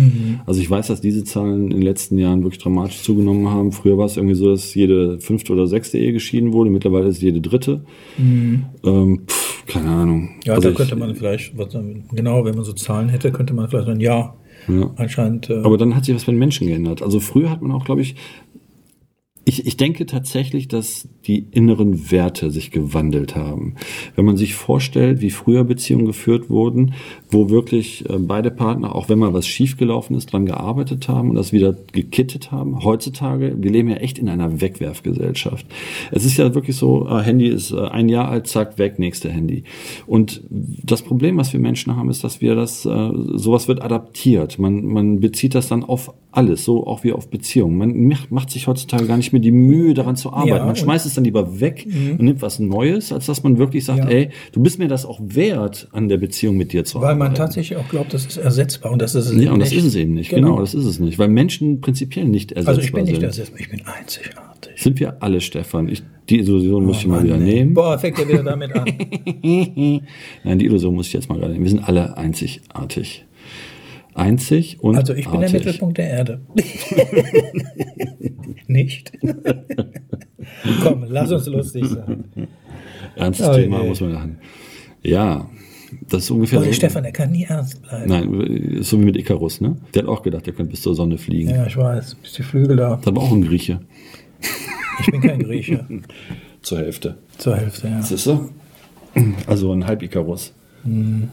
Also 0.46 0.62
ich 0.62 0.70
weiß, 0.70 0.88
dass 0.88 1.02
diese 1.02 1.24
Zahlen 1.24 1.64
in 1.66 1.70
den 1.72 1.82
letzten 1.82 2.20
Jahren 2.20 2.44
wirklich 2.44 2.62
dramatisch 2.62 3.02
zugenommen 3.02 3.50
haben. 3.50 3.72
Früher 3.72 3.98
war 3.98 4.06
es 4.06 4.16
irgendwie 4.18 4.36
so, 4.36 4.50
dass 4.52 4.74
jede 4.76 5.20
fünfte 5.20 5.54
oder 5.54 5.66
sechste 5.66 5.98
Ehe 5.98 6.14
geschieden 6.14 6.54
wurde. 6.54 6.70
Mittlerweile 6.70 7.08
ist 7.08 7.18
es 7.18 7.22
jede 7.24 7.42
dritte. 7.42 7.82
Ähm, 8.20 9.22
pff, 9.28 9.66
keine 9.66 9.90
Ahnung. 9.90 10.30
Ja, 10.46 10.54
Also 10.54 10.68
da 10.68 10.70
ich- 10.72 10.78
könnte 10.78 10.96
man 10.96 11.16
vielleicht, 11.16 11.58
was, 11.58 11.76
genau, 12.12 12.46
wenn 12.46 12.56
man 12.56 12.64
so 12.64 12.74
Zahlen 12.74 13.10
hätte, 13.10 13.32
könnte 13.32 13.54
man 13.54 13.70
vielleicht 13.70 13.88
sagen, 13.88 14.00
ja, 14.02 14.36
Ja. 14.68 14.92
anscheinend. 14.96 15.50
Äh, 15.50 15.62
Aber 15.64 15.78
dann 15.78 15.96
hat 15.96 16.06
sich 16.06 16.16
was 16.16 16.26
bei 16.26 16.32
den 16.32 16.40
Menschen 16.40 16.68
geändert. 16.68 17.02
Also 17.02 17.20
früher 17.20 17.50
hat 17.50 17.62
man 17.62 17.72
auch, 17.72 17.86
glaube 17.86 18.02
ich, 18.02 18.16
ich, 19.46 19.68
ich 19.68 19.76
denke 19.76 20.06
tatsächlich, 20.06 20.70
dass 20.70 21.10
die 21.26 21.40
inneren 21.52 22.12
Werte 22.12 22.50
sich 22.50 22.72
gewandelt 22.72 23.36
haben. 23.36 23.76
Wenn 24.16 24.26
man 24.26 24.38
sich 24.38 24.56
vorstellt, 24.56 25.20
wie 25.20 25.32
früher 25.32 25.66
Beziehungen 25.66 26.06
geführt 26.06 26.50
wurden, 26.50 26.94
wo 27.34 27.50
wirklich 27.50 28.08
äh, 28.10 28.18
beide 28.20 28.52
Partner, 28.52 28.96
auch 28.96 29.10
wenn 29.10 29.20
mal 29.20 29.34
was 29.34 29.46
schiefgelaufen 29.48 30.16
ist, 30.16 30.32
dran 30.32 30.46
gearbeitet 30.46 31.08
haben 31.10 31.30
und 31.32 31.36
das 31.36 31.52
wieder 31.52 31.76
gekittet 31.92 32.52
haben. 32.52 32.84
Heutzutage, 32.84 33.56
wir 33.58 33.72
leben 33.72 33.90
ja 33.90 33.96
echt 33.98 34.18
in 34.20 34.30
einer 34.30 34.62
Wegwerfgesellschaft. 34.62 35.66
Es 36.12 36.26
ist 36.26 36.38
ja 36.38 36.54
wirklich 36.56 36.76
so, 36.76 37.08
äh, 37.10 37.22
Handy 37.24 37.48
ist 37.48 37.72
äh, 37.72 37.80
ein 37.88 38.10
Jahr 38.10 38.30
alt, 38.30 38.48
zack, 38.48 38.78
weg, 38.78 39.00
nächste 39.00 39.30
Handy. 39.30 39.64
Und 40.08 40.42
das 40.50 41.02
Problem, 41.02 41.38
was 41.38 41.52
wir 41.54 41.60
Menschen 41.60 41.96
haben, 41.96 42.10
ist, 42.10 42.24
dass 42.24 42.42
wir 42.42 42.56
das, 42.56 42.84
sowas 42.84 43.68
wird 43.68 43.82
adaptiert. 43.82 44.60
Man, 44.60 44.86
man 44.86 45.20
bezieht 45.20 45.56
das 45.56 45.68
dann 45.68 45.84
auf 45.84 46.14
alles, 46.32 46.64
so 46.66 46.86
auch 46.88 47.04
wie 47.04 47.14
auf 47.14 47.30
Beziehungen. 47.30 47.78
Man 47.78 48.08
macht- 48.08 48.32
macht 48.32 48.50
sich 48.52 48.68
heutzutage 48.68 49.06
gar 49.06 49.18
nicht 49.18 49.34
mehr 49.34 49.42
die 49.42 49.52
Mühe, 49.52 49.94
daran 49.94 50.16
zu 50.16 50.32
arbeiten. 50.34 50.48
Ja, 50.50 50.66
man 50.66 50.76
schmeißt 50.76 51.06
es 51.06 51.14
dann 51.16 51.24
lieber 51.24 51.60
weg 51.60 51.86
und 51.88 52.22
nimmt 52.22 52.42
was 52.42 52.60
Neues, 52.60 53.12
als 53.12 53.26
dass 53.28 53.44
man 53.44 53.58
wirklich 53.58 53.86
sagt, 53.86 54.00
Ja. 54.06 54.10
ey, 54.10 54.30
du 54.52 54.62
bist 54.62 54.80
mir 54.80 54.88
das 54.88 55.06
auch 55.06 55.20
wert, 55.24 55.88
an 55.92 56.10
der 56.10 56.18
Beziehung 56.18 56.58
mit 56.58 56.74
dir 56.74 56.86
zu 56.86 57.00
arbeiten. 57.00 57.20
Man 57.24 57.36
tatsächlich 57.36 57.78
auch 57.78 57.88
glaubt, 57.90 58.14
das 58.14 58.26
ist 58.26 58.38
ersetzbar 58.38 58.92
und 58.92 59.02
das 59.02 59.16
ist 59.16 59.28
es 59.30 59.42
ja, 59.44 59.52
und 59.52 59.60
das 59.60 59.70
nicht. 59.70 59.80
ist 59.80 59.86
es 59.86 59.96
eben 59.96 60.14
nicht. 60.14 60.30
Genau. 60.30 60.60
das 60.60 60.74
ist 60.74 60.86
es 60.86 61.00
nicht. 61.00 61.20
Weil 61.20 61.28
Menschen 61.30 61.82
prinzipiell 61.82 62.26
nicht 62.26 62.52
ersetzbar 62.52 62.70
Also 62.76 62.82
ich 62.82 62.92
bin 62.94 63.04
nicht 63.06 63.16
sind. 63.16 63.24
ersetzbar, 63.24 63.60
ich 63.60 63.70
bin 63.70 63.82
einzigartig. 63.86 64.82
Sind 64.82 65.00
wir 65.00 65.22
alle, 65.22 65.42
Stefan. 65.42 65.88
Ich, 65.90 66.04
die 66.30 66.40
Illusion 66.40 66.86
muss 66.86 66.98
ich 67.00 67.08
mal 67.08 67.24
wieder 67.24 67.36
ey. 67.36 67.42
nehmen. 67.42 67.74
Boah, 67.74 67.98
fängt 68.00 68.18
er 68.20 68.28
wieder 68.28 68.44
damit 68.44 68.74
an. 68.74 68.86
Nein, 70.44 70.60
die 70.60 70.66
Illusion 70.66 70.96
muss 70.96 71.08
ich 71.08 71.14
jetzt 71.14 71.30
mal 71.30 71.38
gerade 71.40 71.54
nehmen. 71.54 71.64
Wir 71.66 71.72
sind 71.72 71.88
alle 71.88 72.18
einzigartig. 72.18 73.26
Einzig 74.16 74.78
und 74.80 74.96
Also 74.96 75.14
ich 75.14 75.26
bin 75.26 75.40
der 75.40 75.50
artig. 75.50 75.66
Mittelpunkt 75.66 75.98
der 75.98 76.08
Erde. 76.10 76.42
nicht? 78.68 79.12
Komm, 80.84 81.06
lass 81.08 81.32
uns 81.32 81.48
lustig 81.48 81.86
sein. 81.86 82.24
Ernstes 83.16 83.48
Oh 83.48 83.56
Thema 83.56 83.84
muss 83.84 84.02
man 84.02 84.12
lachen. 84.14 84.38
Ja, 85.02 85.50
das 86.10 86.24
ist 86.24 86.32
ungefähr 86.32 86.60
Boah, 86.60 86.64
der 86.66 86.74
so. 86.74 86.78
Stefan, 86.78 87.04
der 87.04 87.12
kann 87.12 87.32
nie 87.32 87.44
ernst 87.46 87.82
bleiben. 87.82 88.10
Nein, 88.10 88.34
ist 88.80 88.90
so 88.90 89.00
wie 89.00 89.06
mit 89.06 89.18
Icarus, 89.18 89.62
ne? 89.62 89.78
Der 89.94 90.04
hat 90.04 90.10
auch 90.10 90.22
gedacht, 90.22 90.46
der 90.46 90.54
könnte 90.54 90.72
bis 90.72 90.82
zur 90.82 90.96
Sonne 90.96 91.18
fliegen. 91.18 91.50
Ja, 91.50 91.66
ich 91.66 91.78
weiß. 91.78 92.18
Ist 92.24 92.38
die 92.38 92.44
Flügel 92.44 92.76
da. 92.78 93.00
Das 93.04 93.16
war 93.16 93.22
auch 93.24 93.32
ein 93.32 93.42
Grieche. 93.44 93.80
Ich 95.02 95.12
bin 95.12 95.22
kein 95.22 95.42
Grieche. 95.42 95.86
Zur 96.62 96.78
Hälfte. 96.80 97.18
Zur 97.38 97.58
Hälfte, 97.58 97.88
ja. 97.90 98.02
Siehst 98.02 98.26
du? 98.28 98.50
Also 99.48 99.72
ein 99.74 99.86
Halb-Icarus. 99.86 100.54
Ein 100.86 101.30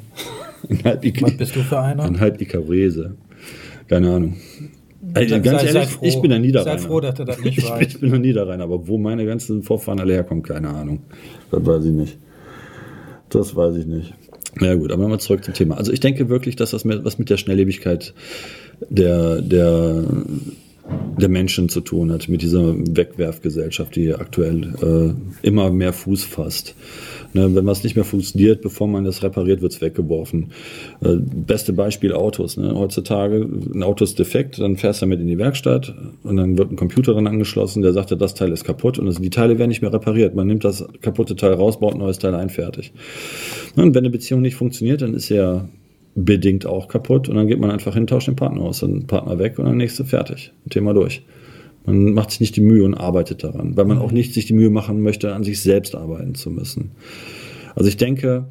halb 0.85 1.02
Hm. 1.05 1.12
Was 1.23 1.37
bist 1.37 1.57
du 1.57 1.61
für 1.61 1.81
einer? 1.81 2.02
Ein 2.05 2.21
Halb-Icarese. 2.21 3.17
Keine 3.88 4.14
Ahnung. 4.14 4.37
Also, 5.14 5.29
Sei- 5.31 5.38
ganz 5.40 5.62
sei- 5.62 5.69
ehrlich, 5.69 5.99
ich 6.02 6.21
bin 6.21 6.33
ein 6.33 6.43
Niederrheiner. 6.43 6.79
Sei 6.79 6.87
froh, 6.87 7.00
dass 7.00 7.14
du 7.14 7.25
das 7.25 7.40
nicht 7.40 7.59
ich, 7.59 7.64
weißt. 7.71 7.83
ich 7.95 8.00
bin 8.00 8.12
ein 8.14 8.21
Niederrheiner, 8.21 8.64
aber 8.64 8.87
wo 8.87 8.99
meine 8.99 9.25
ganzen 9.25 9.62
Vorfahren 9.62 9.99
alle 10.00 10.12
herkommen, 10.12 10.43
keine 10.43 10.69
Ahnung. 10.69 11.00
Das 11.50 11.64
weiß 11.64 11.85
ich 11.87 11.93
nicht. 11.93 12.19
Das 13.31 13.57
weiß 13.57 13.76
ich 13.76 13.87
nicht. 13.87 14.12
Na 14.57 14.75
gut, 14.75 14.90
aber 14.92 15.09
mal 15.09 15.21
zurück 15.21 15.45
zum 15.45 15.54
Thema. 15.54 15.76
Also 15.76 15.92
ich 15.92 16.00
denke 16.00 16.28
wirklich, 16.28 16.57
dass 16.57 16.71
das 16.71 16.85
mit, 16.85 17.04
was 17.04 17.19
mit 17.19 17.30
der 17.30 17.37
Schnelllebigkeit 17.37 18.14
der, 18.88 19.40
der, 19.40 20.02
der 21.19 21.28
Menschen 21.28 21.69
zu 21.69 21.80
tun 21.80 22.11
hat, 22.12 22.28
mit 22.28 22.42
dieser 22.42 22.75
Wegwerfgesellschaft, 22.75 23.95
die 23.95 24.14
aktuell 24.14 25.14
äh, 25.42 25.47
immer 25.47 25.71
mehr 25.71 25.92
Fuß 25.92 26.25
fasst. 26.25 26.75
Ne, 27.32 27.54
wenn 27.54 27.66
was 27.66 27.84
nicht 27.84 27.94
mehr 27.94 28.04
funktioniert, 28.04 28.60
bevor 28.60 28.88
man 28.88 29.04
das 29.04 29.22
repariert, 29.22 29.62
wird's 29.62 29.80
weggeworfen. 29.80 30.50
Äh, 31.00 31.16
beste 31.16 31.72
Beispiel 31.72 32.12
Autos. 32.12 32.56
Ne? 32.56 32.75
Heutzutage, 32.75 33.49
ein 33.72 33.84
Auto 33.84 34.04
ist 34.04 34.18
defekt, 34.18 34.58
dann 34.58 34.76
fährst 34.76 35.00
du 35.00 35.06
damit 35.06 35.20
in 35.20 35.28
die 35.28 35.38
Werkstatt 35.38 35.94
und 36.25 36.37
dann 36.37 36.58
wird 36.58 36.72
ein 36.72 36.76
Computer 36.76 37.12
dran 37.12 37.28
angeschlossen, 37.28 37.82
der 37.82 37.92
sagt, 37.92 38.10
ja, 38.10 38.16
das 38.16 38.34
Teil 38.34 38.50
ist 38.50 38.64
kaputt 38.64 38.99
und 38.99 39.06
das, 39.06 39.20
die 39.20 39.30
Teile 39.30 39.58
werden 39.58 39.68
nicht 39.68 39.82
mehr 39.82 39.92
repariert. 39.92 40.34
Man 40.34 40.49
nimmt 40.49 40.64
das 40.64 40.84
kaputte 41.02 41.37
Teil 41.37 41.52
raus, 41.52 41.78
baut 41.78 41.94
ein 41.94 41.99
neues 41.99 42.18
Teil 42.18 42.34
ein, 42.34 42.50
fertig. 42.50 42.92
Und 43.76 43.94
wenn 43.94 43.99
eine 43.99 44.10
Beziehung 44.10 44.40
nicht 44.40 44.56
funktioniert, 44.56 45.02
dann 45.02 45.14
ist 45.14 45.28
ja 45.28 45.68
bedingt 46.16 46.66
auch 46.66 46.88
kaputt 46.88 47.28
und 47.28 47.37
dann 47.37 47.46
geht 47.46 47.60
man 47.60 47.70
einfach 47.70 47.94
hin, 47.94 48.08
tauscht 48.08 48.26
den 48.26 48.37
Partner 48.37 48.62
aus, 48.62 48.80
dann 48.80 49.06
Partner 49.06 49.38
weg 49.38 49.58
und 49.58 49.66
dann 49.66 49.76
nächste 49.76 50.04
fertig. 50.04 50.52
Thema 50.68 50.92
durch. 50.92 51.22
Man 51.87 52.14
macht 52.14 52.30
sich 52.30 52.40
nicht 52.40 52.56
die 52.56 52.60
Mühe 52.60 52.84
und 52.84 52.94
arbeitet 52.94 53.42
daran, 53.42 53.76
weil 53.76 53.87
man 53.87 53.99
auch 53.99 54.12
nicht 54.12 54.34
sich 54.34 54.46
die 54.46 54.52
Mühe 54.52 54.70
machen 54.70 55.02
möchte, 55.02 55.34
an 55.34 55.44
sich 55.44 55.60
selbst 55.60 55.94
arbeiten 55.94 56.34
zu 56.34 56.50
müssen. 56.50 56.92
Also 57.75 57.88
ich 57.88 57.96
denke, 57.96 58.49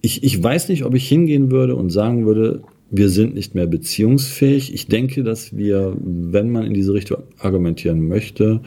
ich, 0.00 0.22
ich 0.22 0.42
weiß 0.42 0.68
nicht, 0.68 0.84
ob 0.84 0.94
ich 0.94 1.08
hingehen 1.08 1.50
würde 1.50 1.76
und 1.76 1.90
sagen 1.90 2.26
würde, 2.26 2.62
wir 2.90 3.08
sind 3.08 3.34
nicht 3.34 3.54
mehr 3.54 3.66
beziehungsfähig. 3.66 4.74
Ich 4.74 4.86
denke, 4.86 5.22
dass 5.22 5.56
wir, 5.56 5.96
wenn 6.00 6.50
man 6.50 6.64
in 6.64 6.74
diese 6.74 6.92
Richtung 6.92 7.18
argumentieren 7.38 8.08
möchte, 8.08 8.60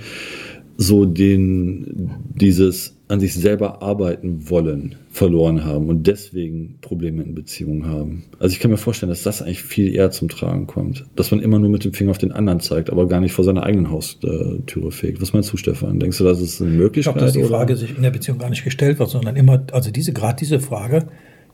so 0.77 1.05
den, 1.05 2.11
dieses 2.35 2.97
an 3.13 3.19
sich 3.19 3.35
selber 3.35 3.83
arbeiten 3.83 4.49
wollen 4.49 4.95
verloren 5.11 5.63
haben 5.63 5.87
und 5.87 6.07
deswegen 6.07 6.79
Probleme 6.81 7.21
in 7.21 7.35
Beziehungen 7.35 7.85
haben. 7.85 8.23
Also 8.39 8.53
ich 8.53 8.59
kann 8.59 8.71
mir 8.71 8.77
vorstellen, 8.77 9.11
dass 9.11 9.21
das 9.21 9.43
eigentlich 9.43 9.61
viel 9.61 9.93
eher 9.93 10.09
zum 10.09 10.29
Tragen 10.29 10.65
kommt. 10.65 11.05
Dass 11.15 11.29
man 11.29 11.39
immer 11.39 11.59
nur 11.59 11.69
mit 11.69 11.85
dem 11.85 11.93
Finger 11.93 12.09
auf 12.09 12.17
den 12.17 12.31
anderen 12.31 12.59
zeigt, 12.59 12.89
aber 12.89 13.07
gar 13.07 13.21
nicht 13.21 13.33
vor 13.33 13.45
seiner 13.45 13.61
eigenen 13.61 13.91
Haustüre 13.91 14.91
fegt. 14.91 15.21
Was 15.21 15.31
meinst 15.31 15.53
du, 15.53 15.57
Stefan? 15.57 15.99
Denkst 15.99 16.17
du, 16.17 16.23
das 16.23 16.41
ist 16.41 16.59
eine 16.59 16.71
Möglichkeit? 16.71 16.97
Ich 16.97 17.03
glaube, 17.03 17.19
dass 17.19 17.33
die 17.33 17.39
oder? 17.39 17.49
Frage 17.49 17.75
sich 17.75 17.95
in 17.95 18.01
der 18.01 18.09
Beziehung 18.09 18.39
gar 18.39 18.49
nicht 18.49 18.63
gestellt 18.63 18.97
wird, 18.97 19.11
sondern 19.11 19.35
immer, 19.35 19.63
also 19.71 19.91
diese, 19.91 20.11
gerade 20.11 20.37
diese 20.39 20.59
Frage, 20.59 21.05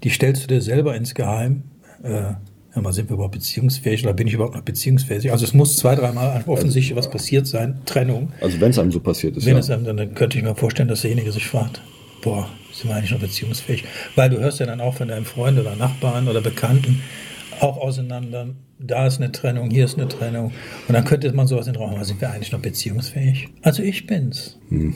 die 0.06 0.10
stellst 0.10 0.44
du 0.44 0.48
dir 0.48 0.62
selber 0.62 0.96
insgeheim, 0.96 1.64
äh, 2.04 2.36
ja, 2.76 2.82
mal 2.82 2.94
sind 2.94 3.10
wir 3.10 3.16
überhaupt 3.16 3.34
beziehungsfähig 3.34 4.04
oder 4.04 4.14
bin 4.14 4.28
ich 4.28 4.34
überhaupt 4.34 4.56
noch 4.56 4.62
beziehungsfähig? 4.62 5.32
Also 5.32 5.46
es 5.46 5.54
muss 5.54 5.78
zwei, 5.78 5.96
dreimal 5.96 6.44
offensichtlich 6.46 6.96
was 6.96 7.10
passiert 7.10 7.48
sein, 7.48 7.80
Trennung. 7.86 8.32
Also 8.42 8.60
wenn 8.62 8.72
es 8.72 8.80
einem 8.80 8.92
so 8.92 9.00
passiert 9.00 9.38
ist. 9.38 9.46
Wenn 9.46 9.54
ja. 9.54 9.60
es 9.60 9.70
einem, 9.70 9.86
dann, 9.86 10.14
könnte 10.16 10.38
ich 10.38 10.44
mir 10.44 10.56
vorstellen, 10.56 10.88
dass 10.88 11.02
derjenige 11.02 11.32
sich 11.32 11.48
fragt, 11.48 11.82
boah, 12.22 12.48
sind 12.72 12.90
wir 12.90 12.96
eigentlich 12.96 13.12
noch 13.12 13.20
beziehungsfähig? 13.20 13.86
Weil 14.16 14.30
du 14.30 14.40
hörst 14.40 14.60
ja 14.60 14.66
dann 14.66 14.82
auch 14.82 14.96
von 14.96 15.08
deinem 15.08 15.26
Freund 15.26 15.60
oder 15.60 15.76
Nachbarn 15.76 16.28
oder 16.28 16.42
Bekannten 16.42 17.02
auch 17.60 17.78
auseinander, 17.78 18.50
da 18.80 19.08
ist 19.08 19.18
eine 19.18 19.32
Trennung, 19.32 19.70
hier 19.70 19.86
ist 19.86 19.98
eine 19.98 20.08
Trennung. 20.08 20.54
Und 20.88 20.94
dann 20.94 21.04
könnte 21.04 21.32
man 21.34 21.48
sowas 21.48 21.68
in 21.68 21.74
den 21.74 21.82
Raum, 21.82 22.02
sind 22.04 22.22
wir 22.22 22.32
eigentlich 22.32 22.52
noch 22.52 22.62
beziehungsfähig? 22.62 23.50
Also 23.62 23.84
ich 23.84 24.08
bin's. 24.08 24.58
Äh, 24.72 24.94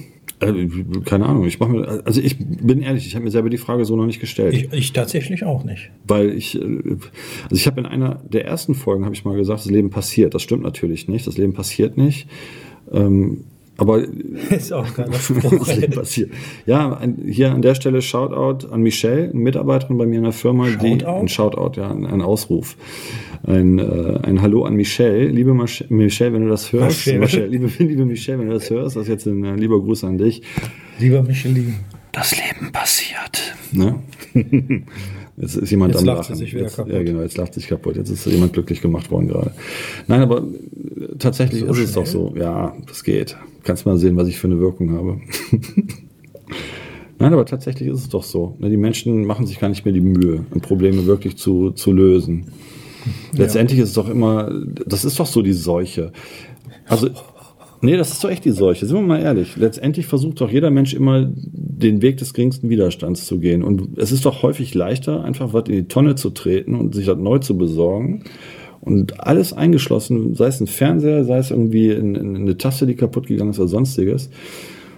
keine 1.06 1.26
Ahnung. 1.26 1.46
Ich 1.46 1.60
mach 1.60 1.68
mir, 1.68 2.02
also 2.06 2.22
ich 2.22 2.38
bin 2.40 2.82
ehrlich, 2.82 3.06
ich 3.08 3.16
habe 3.16 3.26
mir 3.26 3.32
selber 3.32 3.50
die 3.50 3.58
Frage 3.58 3.86
so 3.86 3.96
noch 3.96 4.06
nicht 4.06 4.20
gestellt. 4.20 4.54
Ich, 4.54 4.74
ich 4.74 4.94
tatsächlich 4.94 5.44
auch 5.44 5.64
nicht. 5.64 5.92
weil 6.08 6.32
ich, 6.32 6.56
äh, 6.56 6.62
also 6.62 7.56
ich 7.56 7.68
habe 7.68 7.80
in 7.80 7.86
einer 7.86 8.22
der 8.28 8.46
ersten 8.46 8.76
Folgen 8.76 9.06
habe 9.06 9.16
ich 9.16 9.26
mal 9.26 9.36
gesagt, 9.36 9.62
das 9.62 9.72
Leben 9.72 9.90
passiert. 9.90 10.34
Das 10.34 10.42
stimmt 10.42 10.64
natürlich 10.64 11.08
nicht. 11.08 11.28
Das 11.28 11.38
Leben 11.38 11.54
passiert 11.54 11.98
nicht. 11.98 12.28
Ähm, 12.92 13.46
aber 13.77 14.03
Ist 14.50 14.72
auch 14.72 14.94
kein 14.94 15.12
das 15.12 15.30
Leben 15.75 15.94
passiert. 15.94 16.32
Ja, 16.65 17.01
hier 17.25 17.51
an 17.51 17.62
der 17.62 17.75
Stelle 17.75 18.01
Shoutout 18.01 18.68
an 18.68 18.82
Michelle, 18.82 19.30
eine 19.30 19.34
Mitarbeiterin 19.34 19.98
bei 19.98 20.06
mir 20.06 20.18
in 20.18 20.24
der 20.24 20.32
Firma, 20.32 20.68
die 20.68 21.00
Shoutout? 21.00 21.20
ein 21.20 21.27
Shoutout, 21.27 21.80
ja, 21.80 21.89
ein, 21.89 22.06
ein 22.06 22.22
Ausruf, 22.22 22.77
ein, 23.46 23.80
äh, 23.80 24.20
ein 24.24 24.42
Hallo 24.42 24.63
an 24.63 24.75
Michelle, 24.75 25.27
liebe 25.27 25.53
Masch 25.53 25.84
Michelle, 25.89 26.34
wenn 26.34 26.44
du 26.44 26.50
das 26.50 26.72
hörst, 26.72 27.08
Michelle. 27.08 27.20
Michelle, 27.20 27.48
liebe, 27.48 27.68
liebe 27.80 28.06
Michelle, 28.06 28.39
wenn 28.39 28.48
du 28.48 28.53
das 28.53 28.70
hörst, 28.70 28.96
das 28.96 29.03
ist 29.03 29.10
jetzt 29.10 29.25
ein 29.25 29.44
äh, 29.44 29.56
lieber 29.56 29.80
Gruß 29.80 30.03
an 30.03 30.18
dich. 30.18 30.44
Lieber 31.00 31.24
Michelin. 31.24 31.75
Das 32.12 32.36
Leben 32.38 32.72
passiert. 32.72 33.56
Ne? 33.72 33.96
Jetzt 35.38 35.56
ist 35.58 35.72
jemand 35.72 35.94
Jetzt 35.94 36.02
am 36.02 36.06
lacht 36.06 36.18
Lachen. 36.30 36.36
sich 36.36 36.54
wieder 36.54 36.63
jetzt, 36.63 36.75
kaputt. 36.75 36.94
Ja, 36.94 37.02
genau, 37.04 37.22
jetzt 37.22 37.38
lacht 37.38 37.54
sich 37.56 37.68
kaputt. 37.68 37.96
Jetzt 37.96 38.10
ist 38.10 38.25
jemand 38.28 38.54
glücklich 38.54 38.82
gemacht 38.82 39.10
worden 39.10 39.28
gerade. 39.30 39.52
Nein, 40.08 40.22
aber 40.22 40.40
äh, 40.40 41.16
tatsächlich 41.18 41.62
So 41.62 41.68
ist 41.68 41.80
es 41.80 41.94
doch 41.94 42.06
schnell? 42.06 42.30
so. 42.30 42.34
Ja, 42.38 42.75
das 42.88 43.04
geht. 43.04 43.36
Kannst 43.63 43.86
mal 43.86 43.98
sehen, 43.98 44.16
was 44.16 44.28
ich 44.28 44.38
für 44.40 44.48
eine 44.48 44.60
Wirkung 44.60 44.92
habe. 44.92 45.20
Nein, 47.20 47.34
aber 47.34 47.46
tatsächlich 47.46 47.90
ist 47.90 48.00
es 48.00 48.10
doch 48.10 48.24
so. 48.24 48.56
Ne, 48.60 48.70
Die 48.70 48.78
Menschen 48.78 49.25
machen 49.25 49.48
sich 49.48 49.60
gar 49.60 49.70
nicht 49.70 49.86
mehr 49.86 49.94
die 49.94 50.02
Mühe, 50.02 50.46
Probleme 50.62 51.06
wirklich 51.06 51.38
zu, 51.38 51.72
zu 51.72 51.92
lösen. 51.92 52.46
Letztendlich 53.36 53.80
ist 53.80 53.90
es 53.90 53.96
doch 53.96 54.10
immer, 54.10 54.52
das 54.86 55.06
ist 55.06 55.20
doch 55.20 55.25
so 55.28 55.42
die 55.42 55.54
Seuche. 55.54 56.12
Also, 56.88 57.10
nee, 57.84 57.98
das 57.98 58.12
ist 58.12 58.24
doch 58.24 58.30
echt 58.30 58.46
die 58.46 58.52
Seuche. 58.52 58.86
Sind 58.86 58.96
wir 58.98 59.04
mal 59.04 59.22
ehrlich. 59.22 59.56
Letztendlich 59.58 60.08
versucht 60.08 60.42
doch 60.42 60.50
jeder 60.50 60.72
Mensch 60.72 60.94
immer 60.94 61.30
den 61.36 62.02
Weg 62.02 62.18
des 62.18 62.34
geringsten 62.34 62.70
Widerstands 62.70 63.25
zu 63.25 63.40
gehen. 63.40 63.63
Und 63.63 63.98
es 63.98 64.12
ist 64.12 64.25
doch 64.25 64.42
häufig 64.42 64.74
leichter, 64.74 65.24
einfach 65.24 65.54
was 65.54 65.66
in 65.68 65.75
die 65.75 65.88
Tonne 65.88 66.16
zu 66.16 66.30
treten 66.32 66.75
und 66.75 66.96
sich 66.96 67.06
das 67.06 67.18
neu 67.18 67.40
zu 67.40 67.58
besorgen. 67.58 68.24
Und 68.82 69.22
alles 69.22 69.54
eingeschlossen, 69.54 70.34
sei 70.34 70.48
es 70.48 70.60
ein 70.60 70.68
Fernseher, 70.68 71.24
sei 71.24 71.38
es 71.38 71.52
irgendwie 71.52 71.90
in, 71.90 72.16
in 72.16 72.36
eine 72.36 72.58
Tasse, 72.58 72.86
die 72.86 72.96
kaputt 72.96 73.28
gegangen 73.28 73.52
ist 73.52 73.60
oder 73.60 73.70
sonstiges. 73.70 74.30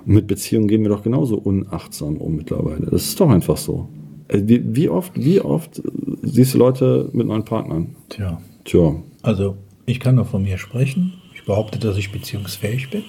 Und 0.05 0.13
mit 0.13 0.27
Beziehungen 0.27 0.67
gehen 0.67 0.81
wir 0.81 0.89
doch 0.89 1.03
genauso 1.03 1.37
unachtsam 1.37 2.17
um 2.17 2.35
mittlerweile. 2.35 2.87
Das 2.89 3.05
ist 3.05 3.19
doch 3.19 3.29
einfach 3.29 3.57
so. 3.57 3.89
Äh, 4.27 4.41
Wie, 4.45 4.89
oft, 4.89 5.11
wie 5.15 5.39
oft 5.41 5.81
siehst 6.23 6.53
du 6.53 6.57
Leute 6.57 7.09
mit 7.13 7.27
neuen 7.27 7.45
Partnern? 7.45 7.95
Tja, 8.09 8.41
Tja, 8.63 8.95
also 9.21 9.57
ich 9.85 9.99
kann 9.99 10.15
nur 10.15 10.25
von 10.25 10.43
mir 10.43 10.57
sprechen. 10.57 11.13
Ich 11.45 11.47
behaupte, 11.47 11.77
dass 11.77 11.95
ich 11.97 12.11
beziehungsfähig 12.11 12.89
bin. 12.89 13.03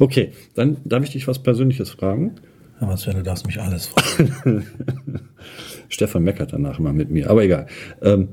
okay, 0.00 0.32
dann 0.56 0.78
darf 0.84 1.04
ich 1.04 1.10
dich 1.10 1.28
was 1.28 1.40
Persönliches 1.40 1.90
fragen. 1.90 2.32
Aber 2.80 2.96
Sven, 2.96 3.14
du 3.14 3.22
darfst 3.22 3.46
mich 3.46 3.60
alles 3.60 3.86
fragen. 3.86 4.66
Stefan 5.88 6.24
meckert 6.24 6.52
danach 6.52 6.80
mal 6.80 6.94
mit 6.94 7.12
mir, 7.12 7.30
aber 7.30 7.44
egal. 7.44 7.68
Ähm, 8.02 8.30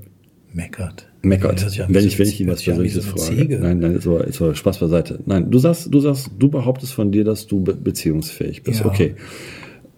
Meckert. 0.53 1.07
meckert, 1.21 1.63
ein 1.63 1.93
wenn 1.93 2.07
ich, 2.07 2.17
wenn 2.17 2.27
ich 2.29 2.41
ihn 2.41 2.47
was 2.47 2.63
Persönliches 2.63 3.05
so 3.05 3.15
frage. 3.15 3.59
Nein, 3.59 3.77
nein, 3.77 3.93
ist 3.93 4.07
aber 4.07 4.55
Spaß 4.55 4.79
beiseite. 4.79 5.19
Nein, 5.27 5.51
du 5.51 5.59
sagst, 5.59 5.93
du 5.93 5.99
sagst, 5.99 6.31
du 6.39 6.49
behauptest 6.49 6.93
von 6.93 7.11
dir, 7.11 7.23
dass 7.23 7.45
du 7.45 7.61
be 7.61 7.75
beziehungsfähig 7.75 8.63
bist. 8.63 8.79
Ja. 8.79 8.87
Okay. 8.87 9.13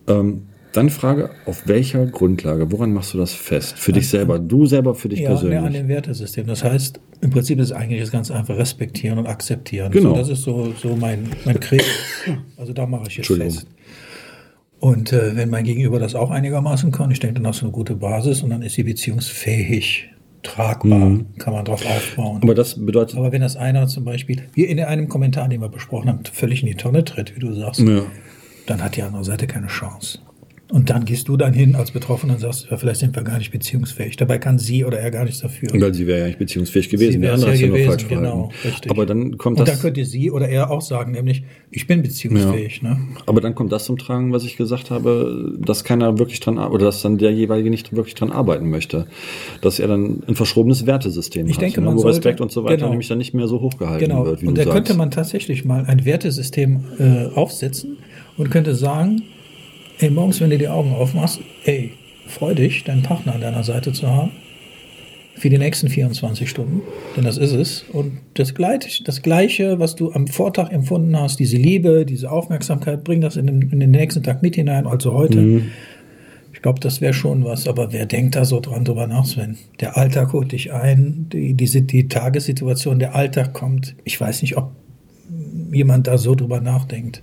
Ähm, 0.08 0.48
dann 0.78 0.90
Frage, 0.90 1.30
auf 1.46 1.68
welcher 1.68 2.06
Grundlage, 2.06 2.72
woran 2.72 2.94
machst 2.94 3.14
du 3.14 3.18
das 3.18 3.34
fest? 3.34 3.78
Für 3.78 3.92
dich 3.94 4.10
selber, 4.10 4.40
du 4.40 4.66
selber 4.66 4.96
für 4.96 5.10
dich 5.10 5.20
Ja, 5.20 5.30
persönlich. 5.30 5.60
an 5.60 5.74
dem 5.74 5.88
Wertesystem. 5.88 6.48
Das 6.48 6.64
heißt, 6.64 7.00
im 7.22 7.30
Prinzip 7.30 7.60
ist 7.60 7.72
es 7.72 7.72
eigentlich 7.72 8.02
das 8.02 8.12
ganz 8.12 8.32
einfach 8.32 8.58
respektieren 8.58 9.18
und 9.18 9.28
akzeptieren. 9.28 9.92
Genau. 9.92 10.10
So, 10.10 10.16
das 10.16 10.30
ist 10.30 10.42
so, 10.42 10.74
so 10.82 10.96
mein, 10.96 11.30
mein 11.46 11.60
Credo. 11.60 11.84
Also 12.58 12.74
da 12.74 12.86
mache 12.86 13.06
ich 13.08 13.18
jetzt 13.18 13.28
fest. 13.28 13.68
Und 14.80 15.14
äh, 15.14 15.36
wenn 15.36 15.50
mein 15.50 15.64
Gegenüber 15.64 16.00
das 16.00 16.16
auch 16.16 16.32
einigermaßen 16.32 16.92
kann, 16.92 17.10
ich 17.10 17.20
denke, 17.20 17.36
dann 17.36 17.48
hast 17.48 17.62
du 17.62 17.66
eine 17.66 17.72
gute 17.72 17.96
Basis 17.96 18.44
und 18.44 18.50
dann 18.50 18.62
ist 18.62 18.76
sie 18.76 18.84
beziehungsfähig, 18.84 20.10
tragbar, 20.46 21.20
kann 21.40 21.54
man 21.54 21.66
drauf 21.66 21.86
aufbauen. 21.86 22.38
Mhm. 22.38 22.44
Aber 22.44 22.56
das 22.56 22.86
bedeutet, 22.86 23.18
Aber 23.18 23.32
wenn 23.32 23.42
das 23.42 23.56
einer 23.56 23.88
zum 23.88 24.06
Beispiel, 24.06 24.44
wie 24.54 24.66
in 24.66 24.80
einem 24.80 25.10
Kommentar, 25.10 25.50
den 25.50 25.62
wir 25.62 25.70
besprochen 25.70 26.10
haben, 26.10 26.20
völlig 26.32 26.62
in 26.62 26.68
die 26.68 26.76
Tonne 26.76 27.04
tritt, 27.04 27.36
wie 27.36 27.40
du 27.40 27.54
sagst, 27.54 27.82
ja. 27.82 28.04
dann 28.68 28.84
hat 28.84 28.96
die 28.96 29.02
andere 29.02 29.24
Seite 29.24 29.48
keine 29.48 29.68
Chance. 29.68 30.20
Und 30.72 30.90
dann 30.90 31.06
gehst 31.06 31.28
du 31.28 31.38
dann 31.38 31.54
hin 31.54 31.76
als 31.76 31.92
Betroffener 31.92 32.34
und 32.34 32.40
sagst, 32.40 32.68
ja, 32.72 32.78
vielleicht 32.78 33.00
sind 33.00 33.16
wir 33.16 33.22
gar 33.22 33.38
nicht 33.38 33.52
beziehungsfähig. 33.52 34.18
Dabei 34.18 34.40
kann 34.40 34.58
sie 34.58 34.84
oder 34.84 35.00
er 35.00 35.12
gar 35.12 35.24
nichts 35.24 35.42
dafür. 35.42 35.70
weil 35.80 35.94
sie 35.94 36.08
wäre 36.08 36.22
ja 36.22 36.26
nicht 36.26 36.40
beziehungsfähig 36.40 36.90
gewesen. 36.90 37.12
Sie 37.14 37.20
Der 37.20 37.34
andere 37.36 37.54
ist 37.54 37.62
ja 37.62 37.68
nur 37.68 37.78
gewesen, 37.78 37.90
falsch 37.92 38.08
genau, 38.08 38.52
richtig. 38.64 38.90
Aber 38.92 39.06
dann 39.06 39.38
kommt 39.38 39.60
und 39.60 39.68
das. 39.68 39.76
dann 39.76 39.82
könnte 39.82 40.04
sie 40.06 40.32
oder 40.32 40.50
er 40.50 40.72
auch 40.72 40.82
sagen, 40.82 41.12
nämlich, 41.12 41.44
ich 41.70 41.86
bin 41.86 42.02
beziehungsfähig. 42.02 42.82
Ne? 42.82 42.98
Aber 43.28 43.42
dann 43.42 43.54
kommt 43.54 43.72
das 43.72 43.86
zum 43.86 44.00
Tragen, 44.00 44.34
was 44.34 44.44
ich 44.44 44.58
gesagt 44.58 44.90
habe, 44.90 45.54
dass 45.60 45.84
keiner 45.84 46.18
wirklich 46.18 46.40
dran 46.40 46.58
arbeitet, 46.58 46.74
oder 46.76 46.86
dass 46.86 47.02
dann 47.04 47.20
der 47.20 47.32
jeweilige 47.32 47.70
nicht 47.70 47.96
wirklich 47.96 48.16
dran 48.16 48.32
arbeiten 48.32 48.68
möchte. 48.72 49.06
Dass 49.62 49.78
er 49.80 49.88
dann 49.88 50.24
ein 50.28 50.34
verschrobenes 50.36 50.88
Wertesystem 50.88 51.46
Ich 51.48 51.58
hat, 51.58 51.62
denke, 51.62 51.80
ne, 51.82 51.86
man 51.86 51.96
wo 51.96 52.00
sollte- 52.02 52.18
Respekt 52.18 52.42
und 52.42 52.52
so 52.52 52.64
weiter 52.64 52.78
genau. 52.78 52.90
nämlich 52.90 53.08
dann 53.08 53.20
nicht 53.20 53.36
mehr 53.36 53.48
so 53.48 53.62
hochgehalten 53.62 54.08
Genau. 54.10 54.26
wird, 54.26 54.42
wie 54.42 54.48
und 54.48 54.58
da 54.58 54.66
könnte 54.66 54.96
man 54.96 55.12
tatsächlich 55.12 55.64
mal 55.64 55.86
ein 55.86 56.06
Wertesystem 56.06 56.80
äh, 56.98 57.26
aufsetzen 57.36 57.98
und 58.38 58.50
könnte 58.50 58.74
sagen, 58.74 59.22
ey, 60.00 60.10
morgens, 60.10 60.42
wenn 60.42 60.50
du 60.50 60.58
die 60.58 60.68
Augen 60.68 60.94
aufmachst, 60.94 61.40
ey, 61.66 61.92
freu 62.28 62.54
dich, 62.54 62.84
deinen 62.84 63.04
Partner 63.04 63.36
an 63.36 63.42
deiner 63.42 63.64
Seite 63.64 63.94
zu 63.94 64.08
haben. 64.10 64.32
Für 65.38 65.50
die 65.50 65.58
nächsten 65.58 65.90
24 65.90 66.50
Stunden, 66.50 66.82
denn 67.18 67.26
das 67.26 67.38
ist 67.38 67.52
es. 67.52 67.84
Und 67.92 68.20
das, 68.36 68.54
Gleit, 68.54 69.06
das 69.06 69.22
Gleiche, 69.22 69.80
was 69.80 69.96
du 69.96 70.14
am 70.14 70.28
Vortag 70.28 70.72
empfunden 70.72 71.20
hast, 71.20 71.42
diese 71.42 71.58
Liebe, 71.58 72.06
diese 72.06 72.32
Aufmerksamkeit, 72.32 73.04
bring 73.04 73.20
das 73.20 73.36
in 73.36 73.48
den, 73.48 73.62
in 73.64 73.82
den 73.82 73.92
nächsten 73.92 74.24
Tag 74.24 74.42
mit 74.42 74.56
hinein, 74.56 74.88
also 74.88 75.14
heute. 75.14 75.42
Mhm. 75.42 75.72
Ich 76.54 76.62
glaube, 76.62 76.80
das 76.80 77.02
wäre 77.02 77.14
schon 77.14 77.44
was, 77.44 77.68
aber 77.68 77.92
wer 77.92 78.06
denkt 78.06 78.38
da 78.38 78.46
so 78.46 78.62
dran 78.62 78.86
drüber 78.86 79.08
nach, 79.08 79.26
Sven? 79.26 79.58
Der 79.82 79.98
Alltag 79.98 80.32
holt 80.32 80.54
dich 80.54 80.72
ein, 80.72 81.28
die, 81.34 81.54
diese, 81.54 81.82
die 81.82 82.08
Tagessituation, 82.08 82.98
der 82.98 83.14
Alltag 83.14 83.52
kommt. 83.52 83.94
Ich 84.06 84.20
weiß 84.20 84.42
nicht, 84.42 84.56
ob 84.56 84.72
jemand 85.74 86.08
da 86.08 86.18
so 86.18 86.34
drüber 86.34 86.62
nachdenkt. 86.62 87.22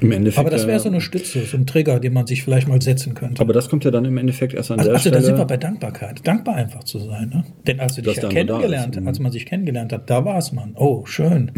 Im 0.00 0.12
Endeffekt, 0.12 0.40
Aber 0.40 0.50
das 0.50 0.66
wäre 0.66 0.78
so 0.78 0.88
eine 0.88 1.00
Stütze, 1.00 1.44
so 1.44 1.56
ein 1.56 1.66
Trigger, 1.66 2.00
den 2.00 2.12
man 2.12 2.26
sich 2.26 2.42
vielleicht 2.42 2.68
mal 2.68 2.82
setzen 2.82 3.14
könnte. 3.14 3.40
Aber 3.40 3.52
das 3.52 3.68
kommt 3.68 3.84
ja 3.84 3.90
dann 3.90 4.04
im 4.04 4.18
Endeffekt 4.18 4.52
erst 4.52 4.70
an 4.70 4.78
also, 4.78 4.90
der 4.90 4.96
also 4.96 5.10
da 5.10 5.16
Stelle. 5.16 5.26
sind 5.26 5.38
wir 5.38 5.44
bei 5.46 5.56
Dankbarkeit. 5.56 6.26
Dankbar 6.26 6.56
einfach 6.56 6.84
zu 6.84 6.98
sein. 6.98 7.30
Ne? 7.30 7.44
Denn 7.66 7.80
als 7.80 7.94
du 7.94 8.02
dich 8.02 8.16
ja 8.16 8.22
da 8.22 8.28
kennengelernt 8.28 8.96
ist, 8.96 9.00
mhm. 9.00 9.08
als 9.08 9.18
man 9.20 9.32
sich 9.32 9.46
kennengelernt 9.46 9.92
hat, 9.92 10.10
da 10.10 10.24
war 10.24 10.36
es 10.36 10.52
man. 10.52 10.72
Oh, 10.74 11.06
schön. 11.06 11.50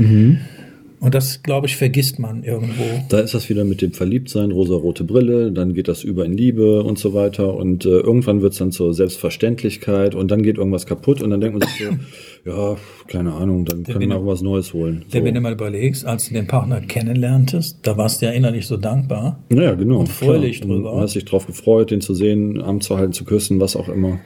Und 1.01 1.15
das, 1.15 1.43
glaube 1.43 1.67
ich, 1.67 1.77
vergisst 1.77 2.19
man 2.19 2.43
irgendwo. 2.43 2.83
Da 3.09 3.21
ist 3.21 3.35
das 3.35 3.49
wieder 3.49 3.65
mit 3.65 3.83
dem 3.83 3.93
Verliebtsein, 3.93 4.51
rosa-rote 4.51 5.05
Brille, 5.05 5.53
dann 5.53 5.75
geht 5.75 5.89
das 5.89 6.03
über 6.03 6.25
in 6.25 6.33
Liebe 6.33 6.83
und 6.83 6.99
so 6.99 7.15
weiter 7.15 7.55
und 7.55 7.85
äh, 7.85 8.01
irgendwann 8.01 8.43
wird 8.43 8.53
es 8.53 8.59
dann 8.59 8.73
zur 8.73 8.93
Selbstverständlichkeit 8.95 10.15
und 10.15 10.31
dann 10.31 10.43
geht 10.43 10.59
irgendwas 10.59 10.87
kaputt 10.87 11.23
und 11.23 11.31
dann 11.31 11.41
denkt 11.41 11.59
man 11.59 11.69
sich 11.69 11.87
so, 11.87 12.51
ja, 12.51 12.77
keine 13.07 13.33
Ahnung, 13.33 13.65
dann 13.65 13.85
können 13.85 14.01
wenn 14.01 14.09
wir 14.11 14.17
auch 14.17 14.27
was 14.27 14.43
Neues 14.43 14.75
holen. 14.75 15.05
Denn 15.13 15.23
So. 15.23 15.27
wenn 15.27 15.35
du 15.35 15.41
mal 15.41 15.53
überlegst, 15.53 16.05
als 16.05 16.29
du 16.29 16.35
den 16.35 16.47
Partner 16.47 16.81
kennenlerntest, 16.81 17.79
da 17.83 17.97
warst 17.97 18.21
du 18.21 18.27
ja 18.27 18.33
innerlich 18.33 18.67
so 18.67 18.77
dankbar. 18.77 19.43
Naja, 19.51 19.75
genau. 19.75 20.01
Und 20.01 20.09
fröhlich 20.09 20.61
klar. 20.61 20.75
Drüber. 20.75 20.93
Du 20.93 21.01
hast 21.01 21.15
dich 21.15 21.25
drauf 21.25 21.47
gefreut, 21.47 21.91
den 21.91 22.01
zu 22.01 22.15
sehen, 22.15 22.61
Arm 22.61 22.81
zu 22.81 22.97
halten, 22.97 23.13
zu 23.13 23.25
küssen, 23.25 23.61
was 23.61 23.77
auch 23.77 23.89
immer. 23.89 24.19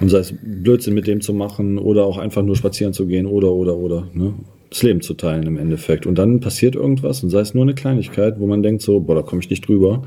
Und 0.00 0.08
sei 0.08 0.18
es 0.18 0.34
Blödsinn 0.42 0.94
mit 0.94 1.06
dem 1.06 1.20
zu 1.20 1.34
machen 1.34 1.78
oder 1.78 2.04
auch 2.04 2.18
einfach 2.18 2.42
nur 2.42 2.56
spazieren 2.56 2.92
zu 2.92 3.06
gehen 3.06 3.26
oder, 3.26 3.52
oder, 3.52 3.76
oder. 3.76 4.08
Ne? 4.14 4.34
Das 4.76 4.82
Leben 4.82 5.00
zu 5.00 5.14
teilen 5.14 5.44
im 5.44 5.56
Endeffekt. 5.56 6.04
Und 6.04 6.18
dann 6.18 6.40
passiert 6.40 6.74
irgendwas 6.74 7.22
und 7.22 7.30
sei 7.30 7.40
es 7.40 7.54
nur 7.54 7.62
eine 7.62 7.74
Kleinigkeit, 7.74 8.38
wo 8.38 8.46
man 8.46 8.62
denkt 8.62 8.82
so, 8.82 9.00
boah, 9.00 9.14
da 9.14 9.22
komme 9.22 9.40
ich 9.40 9.48
nicht 9.48 9.66
drüber. 9.66 10.02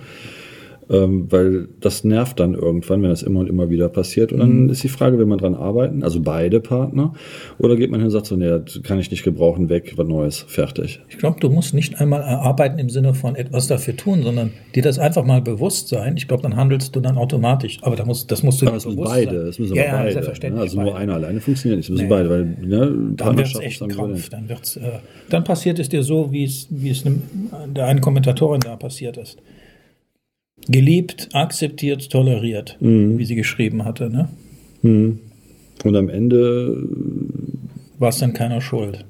Ähm, 0.91 1.31
weil 1.31 1.67
das 1.81 2.03
nervt 2.03 2.39
dann 2.39 2.55
irgendwann, 2.55 3.03
wenn 3.03 3.10
das 3.12 3.22
immer 3.22 3.41
und 3.41 3.48
immer 3.50 3.69
wieder 3.69 3.89
passiert. 3.89 4.34
Und 4.34 4.39
dann 4.39 4.69
ist 4.69 4.84
die 4.84 4.89
Frage, 4.89 5.19
will 5.19 5.27
man 5.27 5.38
dran 5.38 5.53
arbeiten, 5.53 6.01
also 6.01 6.19
beide 6.19 6.60
Partner, 6.60 7.13
oder 7.60 7.75
geht 7.75 7.91
man 7.91 8.00
hin 8.00 8.05
und 8.08 8.12
sagt 8.12 8.25
so, 8.25 8.36
nee, 8.36 8.50
das 8.50 8.81
kann 8.81 9.00
ich 9.00 9.12
nicht 9.12 9.24
gebrauchen, 9.24 9.69
weg, 9.69 9.93
was 9.98 10.08
Neues, 10.08 10.39
fertig. 10.48 11.00
Ich 11.10 11.19
glaube, 11.19 11.39
du 11.39 11.50
musst 11.50 11.75
nicht 11.75 12.01
einmal 12.01 12.22
erarbeiten 12.22 12.79
im 12.79 12.89
Sinne 12.89 13.13
von 13.13 13.36
etwas 13.36 13.67
dafür 13.67 13.96
tun, 13.96 14.24
sondern 14.24 14.51
dir 14.74 14.81
das 14.81 14.98
einfach 14.98 15.24
mal 15.24 15.41
bewusst 15.41 15.89
sein. 15.89 16.15
Ich 16.17 16.27
glaube, 16.27 16.41
dann 16.41 16.55
handelst 16.55 16.96
du 16.96 17.01
dann 17.01 17.17
automatisch. 17.17 17.77
Aber 17.81 17.96
da 17.96 18.05
musst, 18.05 18.31
das 18.31 18.41
musst 18.41 18.60
du 18.62 18.67
Aber 18.67 18.77
dir 18.79 18.89
bewusst 18.89 19.12
beide, 19.12 19.38
sein. 19.41 19.48
es 19.50 19.60
müssen 19.60 19.75
ja, 19.75 19.84
aber 19.84 19.91
ja, 19.91 19.98
beide. 20.00 20.12
selbstverständlich. 20.13 20.58
Ne? 20.58 20.62
Also 20.63 20.81
nur 20.81 20.86
beide. 20.93 20.98
einer 20.98 21.13
alleine 21.13 21.39
funktioniert 21.39 21.77
nicht, 21.77 21.86
es 21.86 21.91
müssen 21.91 22.03
Nee. 22.05 22.10
beide, 22.10 22.29
weil 22.31 22.46
ne, 22.46 23.13
Dann 23.15 23.38
wird 23.38 23.48
es 23.48 23.60
echt 23.60 23.79
Krampf. 23.79 23.96
Krampf. 23.96 24.29
Dann, 24.29 24.50
wird's, 24.50 24.75
äh, 24.77 24.81
dann 25.29 25.43
passiert 25.43 25.77
es 25.77 25.88
dir 25.89 26.01
so, 26.01 26.31
wie 26.31 26.46
es, 26.46 26.65
wie 26.72 26.89
es 26.89 27.05
einem, 27.05 27.22
der 27.75 27.86
einen 27.86 28.01
Kommentatorin 28.01 28.62
da 28.62 28.75
passiert 28.75 29.17
ist. 29.17 29.38
Geliebt, 30.68 31.30
akzeptiert, 31.34 32.10
toleriert, 32.12 32.78
Mhm. 32.80 33.18
wie 33.18 33.25
sie 33.25 33.36
geschrieben 33.36 33.86
hatte. 33.86 34.10
Ne? 34.10 34.30
Und 34.84 35.96
am 35.96 36.10
Ende, 36.10 36.78
War 37.98 38.10
es 38.10 38.20
dann 38.20 38.34
keiner 38.34 38.62
schuld. 38.62 39.06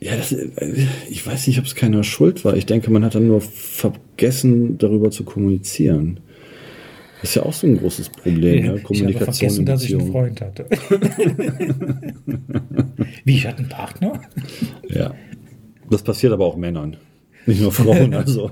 ja, 0.00 0.16
das, 0.16 0.32
äh, 0.32 0.86
ich 1.10 1.26
weiß 1.26 1.46
nicht, 1.46 1.58
ob 1.58 1.64
es 1.64 1.74
keiner 1.74 2.04
schuld 2.04 2.44
war. 2.44 2.56
Ich 2.56 2.66
denke, 2.66 2.90
man 2.90 3.04
hat 3.04 3.14
dann 3.14 3.26
nur 3.28 3.40
vergessen, 3.40 4.78
darüber 4.78 5.10
zu 5.10 5.24
kommunizieren. 5.24 6.20
Das 7.20 7.30
ist 7.30 7.36
ja 7.36 7.42
auch 7.44 7.52
so 7.54 7.66
ein 7.66 7.78
großes 7.78 8.10
Problem, 8.10 8.54
ja? 8.54 8.60
ich 8.62 8.68
habe 8.68 8.80
Kommunikation 8.80 9.34
vergessen, 9.34 9.60
in 9.60 9.66
dass 9.66 9.82
ich 9.84 9.94
einen. 9.96 10.12
Freund 10.12 10.40
hatte. 10.42 10.66
wie, 13.24 13.34
ich 13.36 13.46
hatte 13.46 13.58
einen 13.60 13.68
Partner? 13.70 14.20
Ja. 14.88 15.14
Das 15.90 16.02
passiert 16.02 16.32
aber 16.32 16.44
auch 16.46 16.56
Männern, 16.56 16.96
nicht 17.46 17.60
nur 17.60 17.72
Frauen. 17.72 18.14
Also, 18.14 18.50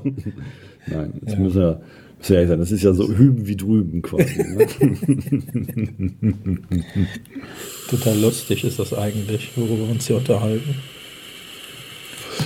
nein, 0.87 1.13
das 1.23 1.35
wir, 1.35 1.41
müssen 1.41 1.61
wir 1.61 1.81
sein. 2.21 2.59
Das 2.59 2.71
ist 2.71 2.83
ja 2.83 2.93
so 2.93 3.09
hüben 3.09 3.47
wie 3.47 3.57
drüben 3.57 4.03
quasi. 4.03 4.43
Ne? 4.43 4.67
Total 7.89 8.19
lustig 8.19 8.65
ist 8.65 8.79
das 8.79 8.95
eigentlich, 8.95 9.51
worüber 9.57 9.79
wir 9.79 9.91
uns 9.91 10.07
hier 10.07 10.17
unterhalten. 10.17 10.77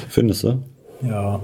Findest 0.09 0.45
du? 0.45 0.63
Ja, 1.03 1.43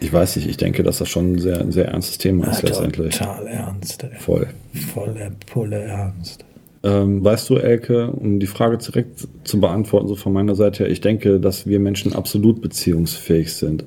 Ich 0.00 0.12
weiß 0.12 0.36
nicht, 0.36 0.48
ich 0.48 0.58
denke, 0.58 0.82
dass 0.82 0.98
das 0.98 1.08
schon 1.08 1.32
ein 1.32 1.38
sehr, 1.38 1.60
ein 1.60 1.72
sehr 1.72 1.88
ernstes 1.88 2.18
Thema 2.18 2.48
ist 2.50 2.62
letztendlich. 2.62 3.16
total 3.16 3.46
ernst. 3.46 4.04
Ey. 4.04 4.10
Voll. 4.18 4.48
Voller 4.92 5.30
Pulle 5.46 5.82
ernst. 5.82 6.44
Ähm, 6.82 7.24
weißt 7.24 7.48
du, 7.48 7.56
Elke, 7.56 8.08
um 8.10 8.38
die 8.38 8.46
Frage 8.46 8.76
direkt 8.76 9.26
zu 9.44 9.60
beantworten, 9.60 10.06
so 10.06 10.16
von 10.16 10.34
meiner 10.34 10.54
Seite 10.54 10.84
her, 10.84 10.92
ich 10.92 11.00
denke, 11.00 11.40
dass 11.40 11.66
wir 11.66 11.80
Menschen 11.80 12.12
absolut 12.12 12.60
beziehungsfähig 12.60 13.54
sind. 13.54 13.86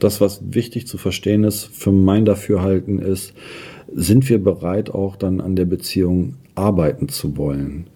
Das, 0.00 0.20
was 0.20 0.40
wichtig 0.54 0.86
zu 0.86 0.98
verstehen 0.98 1.44
ist, 1.44 1.64
für 1.64 1.92
mein 1.92 2.24
Dafürhalten 2.24 2.98
ist, 2.98 3.34
sind 3.92 4.28
wir 4.28 4.42
bereit, 4.42 4.90
auch 4.90 5.16
dann 5.16 5.40
an 5.40 5.56
der 5.56 5.64
Beziehung 5.64 6.34
arbeiten 6.54 7.08
zu 7.08 7.36
wollen? 7.36 7.86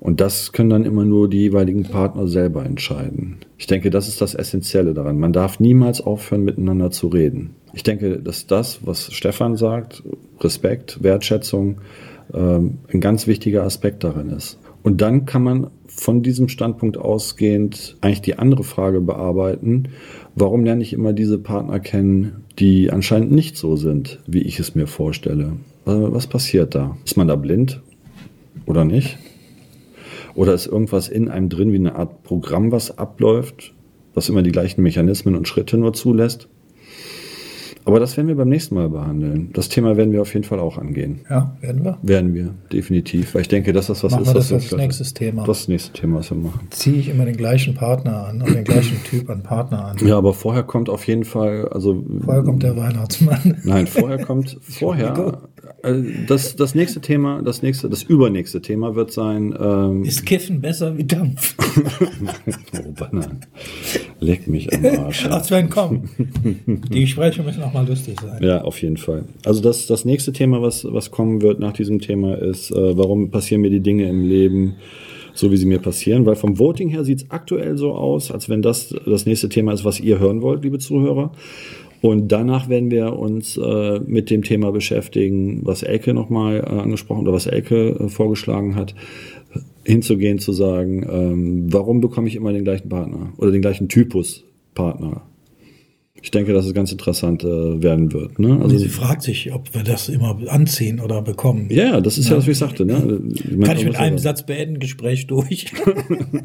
Und 0.00 0.22
das 0.22 0.52
können 0.52 0.70
dann 0.70 0.86
immer 0.86 1.04
nur 1.04 1.28
die 1.28 1.40
jeweiligen 1.40 1.84
Partner 1.84 2.26
selber 2.26 2.64
entscheiden. 2.64 3.36
Ich 3.58 3.66
denke, 3.66 3.90
das 3.90 4.08
ist 4.08 4.22
das 4.22 4.34
Essentielle 4.34 4.94
daran. 4.94 5.18
Man 5.18 5.34
darf 5.34 5.60
niemals 5.60 6.00
aufhören, 6.00 6.42
miteinander 6.42 6.90
zu 6.90 7.08
reden. 7.08 7.50
Ich 7.74 7.82
denke, 7.82 8.18
dass 8.18 8.46
das, 8.46 8.80
was 8.86 9.12
Stefan 9.12 9.56
sagt, 9.56 10.02
Respekt, 10.40 11.02
Wertschätzung, 11.02 11.82
ähm, 12.32 12.78
ein 12.90 13.00
ganz 13.02 13.26
wichtiger 13.26 13.64
Aspekt 13.64 14.02
darin 14.02 14.30
ist. 14.30 14.58
Und 14.82 15.02
dann 15.02 15.26
kann 15.26 15.42
man 15.42 15.66
von 16.00 16.22
diesem 16.22 16.48
Standpunkt 16.48 16.96
ausgehend 16.96 17.98
eigentlich 18.00 18.22
die 18.22 18.38
andere 18.38 18.64
Frage 18.64 19.02
bearbeiten, 19.02 19.90
warum 20.34 20.64
lerne 20.64 20.82
ich 20.82 20.94
immer 20.94 21.12
diese 21.12 21.38
Partner 21.38 21.78
kennen, 21.78 22.44
die 22.58 22.90
anscheinend 22.90 23.32
nicht 23.32 23.58
so 23.58 23.76
sind, 23.76 24.18
wie 24.26 24.40
ich 24.40 24.58
es 24.58 24.74
mir 24.74 24.86
vorstelle? 24.86 25.52
Äh, 25.84 25.90
Was 25.90 26.26
passiert 26.26 26.74
da? 26.74 26.96
Ist 27.04 27.18
man 27.18 27.28
da 27.28 27.36
blind 27.36 27.82
oder 28.64 28.86
nicht? 28.86 29.18
Oder 30.34 30.54
ist 30.54 30.66
irgendwas 30.66 31.08
in 31.10 31.28
einem 31.28 31.50
drin 31.50 31.70
wie 31.70 31.76
eine 31.76 31.96
Art 31.96 32.22
Programm, 32.22 32.72
was 32.72 32.96
abläuft, 32.96 33.74
was 34.14 34.30
immer 34.30 34.42
die 34.42 34.52
gleichen 34.52 34.82
Mechanismen 34.82 35.36
und 35.36 35.48
Schritte 35.48 35.76
nur 35.76 35.92
zulässt? 35.92 36.48
Aber 37.90 38.00
das 38.00 38.16
werden 38.16 38.28
wir 38.28 38.36
beim 38.36 38.48
nächsten 38.48 38.74
Mal 38.76 38.88
behandeln. 38.88 39.50
Das 39.52 39.68
Thema 39.68 39.96
werden 39.96 40.12
wir 40.12 40.22
auf 40.22 40.32
jeden 40.32 40.44
Fall 40.44 40.60
auch 40.60 40.78
angehen. 40.78 41.20
Ja, 41.28 41.56
werden 41.60 41.84
wir. 41.84 41.98
Werden 42.02 42.34
wir, 42.34 42.54
definitiv. 42.72 43.34
Weil 43.34 43.42
ich 43.42 43.48
denke, 43.48 43.72
dass 43.72 43.88
das 43.88 44.04
was 44.04 44.12
Machen 44.12 44.22
ist, 44.22 44.28
wir 44.28 44.34
was 44.36 44.48
das 44.48 44.62
als 44.62 44.70
wir- 44.70 44.78
nächstes 44.78 45.14
Thema. 45.14 45.44
Das 45.44 45.58
ist 45.58 45.62
das 45.64 45.68
nächste 45.68 45.92
Thema, 45.92 46.18
was 46.18 46.30
wir 46.30 46.36
machen. 46.38 46.60
Ziehe 46.70 46.96
ich 46.96 47.08
immer 47.08 47.24
den 47.24 47.36
gleichen 47.36 47.74
Partner 47.74 48.26
an 48.28 48.42
und 48.42 48.54
den 48.54 48.64
gleichen 48.64 49.02
Typ 49.04 49.28
an 49.28 49.42
Partner 49.42 49.86
an. 49.86 49.96
Ja, 50.06 50.16
aber 50.16 50.32
vorher 50.34 50.62
kommt 50.62 50.88
auf 50.88 51.06
jeden 51.06 51.24
Fall, 51.24 51.68
also 51.68 52.02
Vorher 52.24 52.42
kommt 52.44 52.62
der 52.62 52.76
Weihnachtsmann. 52.76 53.56
Nein, 53.64 53.86
vorher 53.86 54.24
kommt 54.24 54.56
vorher. 54.62 55.38
Äh, 55.82 56.02
Das, 56.26 56.56
das 56.56 56.74
nächste 56.74 57.00
Thema, 57.00 57.42
das 57.42 57.62
nächste, 57.62 57.88
das 57.88 58.02
übernächste 58.02 58.60
Thema 58.60 58.94
wird 58.94 59.12
sein. 59.12 59.54
Ähm, 59.58 60.04
Ist 60.04 60.26
Kiffen 60.26 60.60
besser 60.60 60.96
wie 60.96 61.04
Dampf? 61.04 61.56
oh, 62.74 62.92
Banane. 62.98 63.40
Leck 64.20 64.46
mich 64.46 64.72
am 64.72 64.84
Arsch. 64.84 65.26
Ach, 65.30 65.44
Sven, 65.44 65.70
komm. 65.70 66.08
Die 66.66 67.00
Gespräche 67.00 67.42
müssen 67.42 67.62
auch 67.62 67.72
mal 67.72 67.86
lustig 67.86 68.20
sein. 68.20 68.42
Ja, 68.42 68.62
auf 68.62 68.80
jeden 68.82 68.96
Fall. 68.96 69.24
Also 69.44 69.60
das, 69.62 69.86
das 69.86 70.04
nächste 70.04 70.32
Thema, 70.32 70.62
was, 70.62 70.84
was 70.84 71.10
kommen 71.10 71.42
wird 71.42 71.60
nach 71.60 71.72
diesem 71.72 72.00
Thema, 72.00 72.34
ist, 72.36 72.70
äh, 72.70 72.96
warum 72.96 73.30
passieren 73.30 73.62
mir 73.62 73.70
die 73.70 73.80
Dinge 73.80 74.08
im 74.08 74.22
Leben 74.28 74.76
so, 75.32 75.50
wie 75.50 75.56
sie 75.56 75.66
mir 75.66 75.78
passieren? 75.78 76.26
Weil 76.26 76.36
vom 76.36 76.58
Voting 76.58 76.88
her 76.88 77.04
sieht 77.04 77.22
es 77.22 77.30
aktuell 77.30 77.76
so 77.78 77.92
aus, 77.92 78.30
als 78.30 78.48
wenn 78.48 78.62
das 78.62 78.94
das 79.06 79.26
nächste 79.26 79.48
Thema 79.48 79.72
ist, 79.72 79.84
was 79.84 80.00
ihr 80.00 80.18
hören 80.18 80.42
wollt, 80.42 80.64
liebe 80.64 80.78
Zuhörer. 80.78 81.32
Und 82.00 82.28
danach 82.32 82.68
werden 82.68 82.90
wir 82.90 83.18
uns 83.18 83.56
äh, 83.56 84.00
mit 84.06 84.30
dem 84.30 84.42
Thema 84.42 84.72
beschäftigen, 84.72 85.60
was 85.64 85.82
Elke 85.82 86.14
nochmal 86.14 86.58
äh, 86.58 86.80
angesprochen 86.80 87.22
oder 87.22 87.32
was 87.32 87.46
Elke 87.46 87.90
äh, 87.90 88.08
vorgeschlagen 88.08 88.74
hat, 88.74 88.94
hinzugehen, 89.84 90.38
zu 90.38 90.52
sagen, 90.52 91.06
ähm, 91.10 91.72
warum 91.72 92.00
bekomme 92.00 92.28
ich 92.28 92.36
immer 92.36 92.52
den 92.52 92.64
gleichen 92.64 92.88
Partner 92.88 93.32
oder 93.36 93.50
den 93.50 93.60
gleichen 93.60 93.88
Typus 93.88 94.44
Partner? 94.74 95.22
Ich 96.22 96.30
denke, 96.30 96.52
dass 96.52 96.66
es 96.66 96.74
ganz 96.74 96.92
interessant 96.92 97.44
äh, 97.44 97.82
werden 97.82 98.12
wird. 98.12 98.38
Ne? 98.38 98.58
Also, 98.62 98.76
Sie 98.78 98.88
fragt 98.88 99.22
sich, 99.22 99.52
ob 99.52 99.74
wir 99.74 99.82
das 99.82 100.08
immer 100.08 100.36
anziehen 100.48 101.00
oder 101.00 101.22
bekommen. 101.22 101.68
ja, 101.70 101.84
ja, 101.84 102.00
das 102.00 102.18
ist 102.18 102.28
ja, 102.28 102.36
was 102.36 102.46
ich 102.46 102.58
sagte. 102.58 102.84
Ne? 102.84 103.20
Ich 103.32 103.50
meine, 103.50 103.64
Kann 103.64 103.76
ich 103.78 103.84
mit 103.84 103.96
einem 103.96 104.16
ja- 104.16 104.22
Satz 104.22 104.44
beenden, 104.44 104.78
Gespräch 104.78 105.26
durch? 105.26 105.66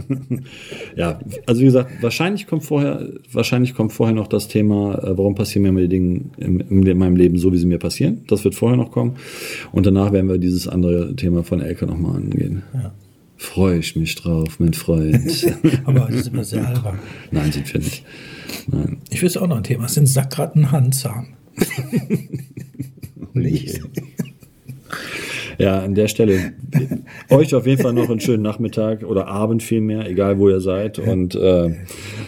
Ja, 0.95 1.19
also 1.45 1.61
wie 1.61 1.65
gesagt, 1.65 2.01
wahrscheinlich 2.01 2.47
kommt 2.47 2.63
vorher, 2.63 3.09
wahrscheinlich 3.31 3.73
kommt 3.73 3.91
vorher 3.91 4.15
noch 4.15 4.27
das 4.27 4.47
Thema, 4.47 4.95
äh, 5.03 5.17
warum 5.17 5.35
passieren 5.35 5.73
mir 5.73 5.81
die 5.81 5.89
Dinge 5.89 6.21
im, 6.37 6.59
in 6.87 6.97
meinem 6.97 7.15
Leben 7.15 7.37
so, 7.37 7.51
wie 7.51 7.57
sie 7.57 7.65
mir 7.65 7.79
passieren. 7.79 8.21
Das 8.27 8.43
wird 8.43 8.55
vorher 8.55 8.77
noch 8.77 8.91
kommen. 8.91 9.15
Und 9.71 9.85
danach 9.85 10.11
werden 10.11 10.29
wir 10.29 10.37
dieses 10.37 10.67
andere 10.67 11.15
Thema 11.15 11.43
von 11.43 11.59
Elke 11.61 11.85
nochmal 11.85 12.15
angehen. 12.17 12.63
Ja. 12.73 12.93
Freue 13.37 13.79
ich 13.79 13.95
mich 13.97 14.15
drauf, 14.15 14.59
mein 14.59 14.73
Freund. 14.73 15.53
Aber 15.85 16.07
das 16.09 16.21
ist 16.21 16.27
immer 16.27 16.45
sehr 16.45 16.65
albern. 16.65 16.99
Nein, 17.31 17.51
sind 17.51 17.73
wir 17.73 17.81
nicht. 17.81 18.03
Nein. 18.67 18.97
Ich 19.15 19.21
wüsste 19.21 19.41
auch 19.41 19.47
noch 19.47 19.55
ein 19.55 19.63
Thema. 19.63 19.87
Sind 19.87 20.07
Sackratten 20.07 20.73
Handzahm? 20.73 21.27
Nicht. 23.33 23.79
Ja, 25.57 25.79
an 25.79 25.95
der 25.95 26.09
Stelle 26.09 26.51
euch 27.29 27.55
auf 27.55 27.65
jeden 27.65 27.81
Fall 27.81 27.93
noch 27.93 28.09
einen 28.09 28.19
schönen 28.19 28.43
Nachmittag 28.43 29.03
oder 29.03 29.27
Abend 29.27 29.63
vielmehr, 29.63 30.05
egal 30.05 30.37
wo 30.37 30.49
ihr 30.49 30.59
seid. 30.59 30.99
Und 30.99 31.33
äh, 31.33 31.75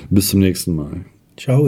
bis 0.10 0.30
zum 0.30 0.40
nächsten 0.40 0.78
Mal. 0.78 1.04
Ciao. 1.36 1.68